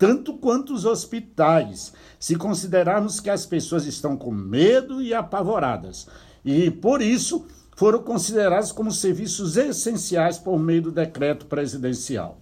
tanto 0.02 0.34
quanto 0.34 0.74
os 0.74 0.84
hospitais, 0.84 1.94
se 2.20 2.36
considerarmos 2.36 3.20
que 3.20 3.30
as 3.30 3.46
pessoas 3.46 3.86
estão 3.86 4.18
com 4.18 4.32
medo 4.32 5.00
e 5.00 5.14
apavoradas. 5.14 6.08
E, 6.44 6.72
por 6.72 7.04
isso, 7.04 7.46
foram 7.76 8.00
considerados 8.00 8.72
como 8.72 8.92
serviços 8.92 9.58
essenciais 9.58 10.40
por 10.40 10.58
meio 10.58 10.82
do 10.82 10.92
decreto 10.92 11.46
presidencial. 11.46 12.41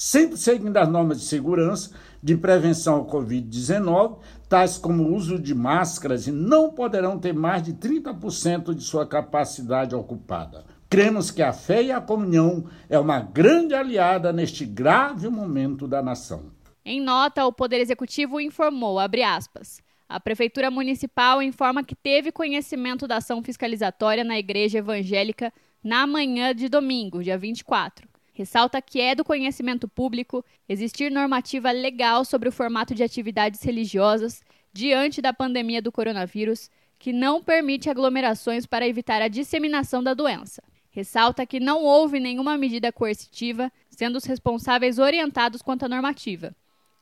Sempre 0.00 0.36
seguindo 0.36 0.76
as 0.76 0.88
normas 0.88 1.18
de 1.18 1.26
segurança, 1.26 1.90
de 2.22 2.36
prevenção 2.36 2.94
ao 2.94 3.06
Covid-19, 3.06 4.18
tais 4.48 4.78
como 4.78 5.02
o 5.02 5.12
uso 5.12 5.40
de 5.40 5.52
máscaras, 5.52 6.28
e 6.28 6.30
não 6.30 6.70
poderão 6.70 7.18
ter 7.18 7.34
mais 7.34 7.64
de 7.64 7.72
30% 7.72 8.74
de 8.74 8.84
sua 8.84 9.04
capacidade 9.04 9.96
ocupada. 9.96 10.64
Cremos 10.88 11.32
que 11.32 11.42
a 11.42 11.52
fé 11.52 11.82
e 11.82 11.90
a 11.90 12.00
comunhão 12.00 12.66
é 12.88 12.96
uma 12.96 13.18
grande 13.18 13.74
aliada 13.74 14.32
neste 14.32 14.64
grave 14.64 15.28
momento 15.28 15.88
da 15.88 16.00
nação. 16.00 16.52
Em 16.84 17.00
nota, 17.00 17.44
o 17.44 17.52
Poder 17.52 17.80
Executivo 17.80 18.40
informou, 18.40 19.00
aspas, 19.00 19.82
a 20.08 20.20
Prefeitura 20.20 20.70
Municipal 20.70 21.42
informa 21.42 21.82
que 21.82 21.96
teve 21.96 22.30
conhecimento 22.30 23.08
da 23.08 23.16
ação 23.16 23.42
fiscalizatória 23.42 24.22
na 24.22 24.38
Igreja 24.38 24.78
Evangélica 24.78 25.52
na 25.82 26.06
manhã 26.06 26.54
de 26.54 26.68
domingo, 26.68 27.20
dia 27.20 27.36
24. 27.36 28.07
Ressalta 28.38 28.80
que 28.80 29.00
é 29.00 29.16
do 29.16 29.24
conhecimento 29.24 29.88
público 29.88 30.44
existir 30.68 31.10
normativa 31.10 31.72
legal 31.72 32.24
sobre 32.24 32.48
o 32.48 32.52
formato 32.52 32.94
de 32.94 33.02
atividades 33.02 33.60
religiosas 33.64 34.44
diante 34.72 35.20
da 35.20 35.32
pandemia 35.32 35.82
do 35.82 35.90
coronavírus, 35.90 36.70
que 37.00 37.12
não 37.12 37.42
permite 37.42 37.90
aglomerações 37.90 38.64
para 38.64 38.86
evitar 38.86 39.20
a 39.20 39.26
disseminação 39.26 40.04
da 40.04 40.14
doença. 40.14 40.62
Ressalta 40.92 41.44
que 41.44 41.58
não 41.58 41.82
houve 41.82 42.20
nenhuma 42.20 42.56
medida 42.56 42.92
coercitiva, 42.92 43.72
sendo 43.90 44.18
os 44.18 44.24
responsáveis 44.24 45.00
orientados 45.00 45.60
quanto 45.60 45.86
à 45.86 45.88
normativa. 45.88 46.54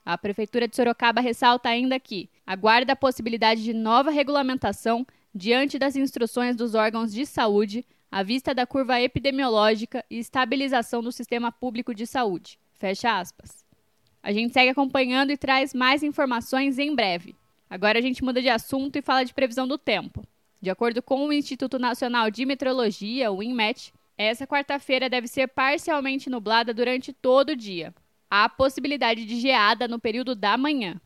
A 0.06 0.16
Prefeitura 0.16 0.66
de 0.66 0.74
Sorocaba 0.74 1.20
ressalta 1.20 1.68
ainda 1.68 2.00
que, 2.00 2.30
aguarda 2.46 2.94
a 2.94 2.96
possibilidade 2.96 3.62
de 3.62 3.74
nova 3.74 4.10
regulamentação 4.10 5.06
diante 5.34 5.78
das 5.78 5.96
instruções 5.96 6.56
dos 6.56 6.74
órgãos 6.74 7.12
de 7.12 7.26
saúde, 7.26 7.84
à 8.16 8.22
vista 8.22 8.54
da 8.54 8.66
curva 8.66 8.98
epidemiológica 8.98 10.02
e 10.08 10.16
estabilização 10.16 11.02
do 11.02 11.12
sistema 11.12 11.52
público 11.52 11.94
de 11.94 12.06
saúde. 12.06 12.58
Fecha 12.72 13.18
aspas. 13.18 13.62
A 14.22 14.32
gente 14.32 14.54
segue 14.54 14.70
acompanhando 14.70 15.32
e 15.32 15.36
traz 15.36 15.74
mais 15.74 16.02
informações 16.02 16.78
em 16.78 16.94
breve. 16.94 17.36
Agora 17.68 17.98
a 17.98 18.00
gente 18.00 18.24
muda 18.24 18.40
de 18.40 18.48
assunto 18.48 18.96
e 18.96 19.02
fala 19.02 19.22
de 19.22 19.34
previsão 19.34 19.68
do 19.68 19.76
tempo. 19.76 20.26
De 20.62 20.70
acordo 20.70 21.02
com 21.02 21.26
o 21.26 21.32
Instituto 21.32 21.78
Nacional 21.78 22.30
de 22.30 22.46
Meteorologia, 22.46 23.30
o 23.30 23.42
INMET, 23.42 23.92
essa 24.16 24.46
quarta-feira 24.46 25.10
deve 25.10 25.28
ser 25.28 25.48
parcialmente 25.48 26.30
nublada 26.30 26.72
durante 26.72 27.12
todo 27.12 27.50
o 27.50 27.56
dia. 27.56 27.94
Há 28.30 28.48
possibilidade 28.48 29.26
de 29.26 29.38
geada 29.38 29.86
no 29.86 30.00
período 30.00 30.34
da 30.34 30.56
manhã. 30.56 30.98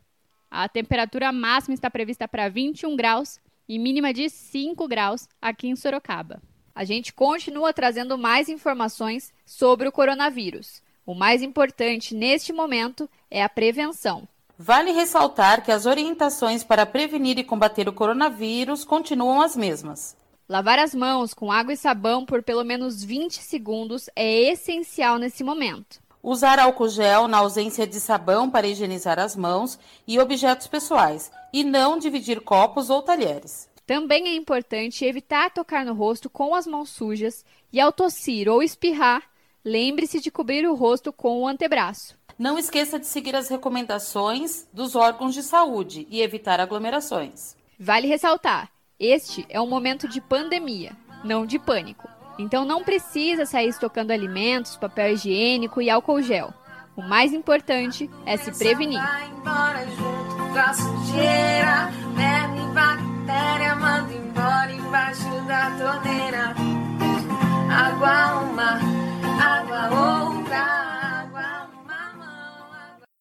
A 0.49 0.69
temperatura 0.69 1.29
máxima 1.33 1.73
está 1.73 1.91
prevista 1.91 2.25
para 2.25 2.47
21 2.47 2.95
graus 2.95 3.37
e 3.67 3.77
mínima 3.77 4.13
de 4.13 4.29
5 4.29 4.87
graus 4.87 5.27
aqui 5.41 5.67
em 5.67 5.75
Sorocaba. 5.75 6.41
A 6.73 6.83
gente 6.83 7.13
continua 7.13 7.73
trazendo 7.73 8.17
mais 8.17 8.49
informações 8.49 9.33
sobre 9.45 9.87
o 9.87 9.91
coronavírus. 9.91 10.81
O 11.05 11.13
mais 11.13 11.41
importante 11.41 12.15
neste 12.15 12.53
momento 12.53 13.09
é 13.29 13.43
a 13.43 13.49
prevenção. 13.49 14.27
Vale 14.57 14.91
ressaltar 14.91 15.63
que 15.63 15.71
as 15.71 15.85
orientações 15.85 16.63
para 16.63 16.85
prevenir 16.85 17.39
e 17.39 17.43
combater 17.43 17.89
o 17.89 17.93
coronavírus 17.93 18.85
continuam 18.85 19.41
as 19.41 19.55
mesmas. 19.55 20.15
Lavar 20.47 20.77
as 20.79 20.93
mãos 20.93 21.33
com 21.33 21.51
água 21.51 21.73
e 21.73 21.77
sabão 21.77 22.25
por 22.25 22.43
pelo 22.43 22.63
menos 22.63 23.03
20 23.03 23.41
segundos 23.41 24.09
é 24.15 24.51
essencial 24.51 25.17
nesse 25.17 25.43
momento. 25.43 25.99
Usar 26.21 26.59
álcool 26.59 26.89
gel 26.89 27.27
na 27.27 27.39
ausência 27.39 27.87
de 27.87 27.99
sabão 27.99 28.49
para 28.49 28.67
higienizar 28.67 29.17
as 29.17 29.35
mãos 29.35 29.79
e 30.07 30.19
objetos 30.19 30.67
pessoais, 30.67 31.31
e 31.51 31.63
não 31.63 31.97
dividir 31.97 32.39
copos 32.41 32.91
ou 32.91 33.01
talheres. 33.01 33.70
Também 33.91 34.25
é 34.29 34.35
importante 34.37 35.03
evitar 35.03 35.51
tocar 35.51 35.83
no 35.83 35.93
rosto 35.93 36.29
com 36.29 36.55
as 36.55 36.65
mãos 36.65 36.87
sujas 36.91 37.43
e, 37.73 37.77
ao 37.77 37.91
tossir 37.91 38.47
ou 38.47 38.63
espirrar, 38.63 39.21
lembre-se 39.65 40.21
de 40.21 40.31
cobrir 40.31 40.65
o 40.65 40.75
rosto 40.75 41.11
com 41.11 41.41
o 41.41 41.45
antebraço. 41.45 42.17
Não 42.39 42.57
esqueça 42.57 42.97
de 42.97 43.05
seguir 43.05 43.35
as 43.35 43.49
recomendações 43.49 44.65
dos 44.71 44.95
órgãos 44.95 45.33
de 45.33 45.43
saúde 45.43 46.07
e 46.09 46.21
evitar 46.21 46.61
aglomerações. 46.61 47.57
Vale 47.77 48.07
ressaltar: 48.07 48.71
este 48.97 49.45
é 49.49 49.59
um 49.59 49.67
momento 49.67 50.07
de 50.07 50.21
pandemia, 50.21 50.95
não 51.21 51.45
de 51.45 51.59
pânico. 51.59 52.07
Então 52.39 52.63
não 52.63 52.85
precisa 52.85 53.45
sair 53.45 53.67
estocando 53.67 54.13
alimentos, 54.13 54.77
papel 54.77 55.15
higiênico 55.15 55.81
e 55.81 55.89
álcool 55.89 56.21
gel. 56.21 56.53
O 56.95 57.01
mais 57.01 57.33
importante 57.33 58.09
é 58.25 58.37
se 58.37 58.57
prevenir. 58.57 59.01
Água 67.69 68.41
uma, 68.41 68.79
água 69.41 69.83
outra. 69.89 70.81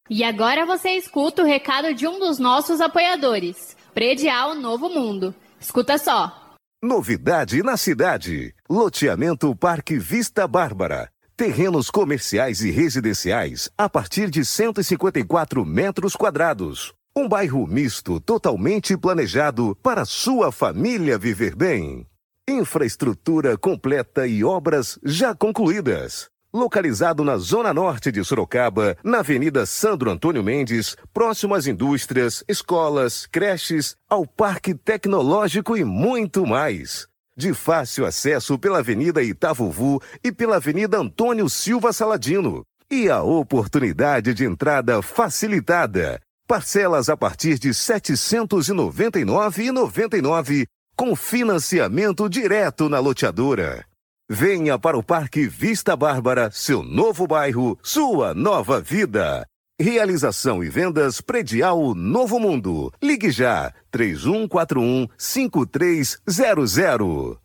E 0.09 0.25
agora 0.25 0.67
você 0.67 0.91
escuta 0.91 1.43
o 1.43 1.47
recado 1.47 1.95
de 1.95 2.07
um 2.07 2.19
dos 2.19 2.39
nossos 2.39 2.81
apoiadores, 2.81 3.77
Predial 3.95 4.57
Novo 4.57 4.89
Mundo. 4.89 5.33
Escuta 5.61 5.99
só. 5.99 6.57
Novidade 6.83 7.63
na 7.63 7.77
cidade. 7.77 8.53
Loteamento 8.69 9.55
Parque 9.55 9.99
Vista 9.99 10.49
Bárbara. 10.49 11.11
Terrenos 11.37 11.91
comerciais 11.91 12.61
e 12.61 12.71
residenciais 12.71 13.71
a 13.79 13.89
partir 13.89 14.31
de 14.31 14.45
154 14.45 15.65
metros 15.65 16.17
quadrados. 16.17 16.93
Um 17.15 17.29
bairro 17.29 17.67
misto 17.67 18.21
totalmente 18.21 18.97
planejado 18.97 19.77
para 19.83 20.05
sua 20.05 20.53
família 20.53 21.19
viver 21.19 21.55
bem. 21.55 22.07
Infraestrutura 22.49 23.57
completa 23.57 24.27
e 24.27 24.45
obras 24.45 24.99
já 25.05 25.35
concluídas 25.35 26.31
localizado 26.53 27.25
na 27.25 27.37
zona 27.37 27.73
norte 27.73 28.11
de 28.11 28.25
Sorocaba, 28.25 28.97
na 29.05 29.19
Avenida 29.21 29.65
Sandro 29.65 30.11
Antônio 30.11 30.43
Mendes, 30.43 30.97
próximo 31.13 31.55
às 31.55 31.67
indústrias, 31.67 32.45
escolas, 32.49 33.27
creches, 33.27 33.97
ao 34.09 34.27
Parque 34.27 34.75
Tecnológico 34.75 35.77
e 35.77 35.85
muito 35.85 36.47
mais. 36.47 37.07
De 37.37 37.55
fácil 37.55 38.05
acesso 38.05 38.59
pela 38.59 38.79
Avenida 38.79 39.23
Itavuvu 39.23 40.03
e 40.23 40.33
pela 40.33 40.57
Avenida 40.57 40.99
Antônio 40.99 41.49
Silva 41.49 41.93
Saladino. 41.93 42.65
E 42.91 43.09
a 43.09 43.23
oportunidade 43.23 44.35
de 44.35 44.45
entrada 44.45 45.01
facilitada. 45.01 46.21
Parcelas 46.51 47.09
a 47.09 47.17
partir 47.17 47.59
de 47.61 47.69
R$ 47.69 47.75
799,99 47.75 50.67
com 50.97 51.15
financiamento 51.15 52.29
direto 52.29 52.89
na 52.89 52.99
loteadora. 52.99 53.87
Venha 54.29 54.77
para 54.77 54.99
o 54.99 55.03
Parque 55.03 55.47
Vista 55.47 55.95
Bárbara, 55.95 56.51
seu 56.51 56.83
novo 56.83 57.25
bairro, 57.25 57.79
sua 57.85 58.35
nova 58.35 58.81
vida. 58.81 59.47
Realização 59.81 60.65
e 60.65 60.69
vendas 60.69 61.21
predial 61.21 61.95
Novo 61.95 62.41
Mundo. 62.41 62.93
Ligue 63.01 63.31
já 63.31 63.73
3141 63.93 65.07
5300. 65.17 67.39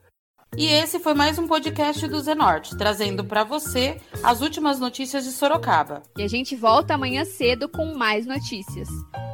E 0.58 0.68
esse 0.68 1.00
foi 1.00 1.13
mais 1.13 1.38
um 1.38 1.48
podcast 1.48 2.08
do 2.08 2.22
Zenorte, 2.22 2.78
trazendo 2.78 3.26
para 3.26 3.44
você 3.44 3.98
as 4.24 4.41
últimas 4.41 4.80
notícias 4.80 5.26
de 5.26 5.32
Sorocaba. 5.32 6.02
E 6.18 6.24
a 6.24 6.28
gente 6.30 6.56
volta 6.56 6.94
amanhã 6.94 7.26
cedo 7.26 7.68
com 7.68 7.94
mais 7.94 8.26
notícias. 8.26 8.88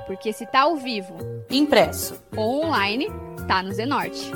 Porque 0.07 0.33
se 0.33 0.47
tá 0.47 0.61
ao 0.61 0.77
vivo, 0.77 1.15
impresso 1.49 2.15
ou 2.35 2.65
online, 2.65 3.07
tá 3.47 3.61
no 3.61 3.71
Zenorte. 3.71 4.31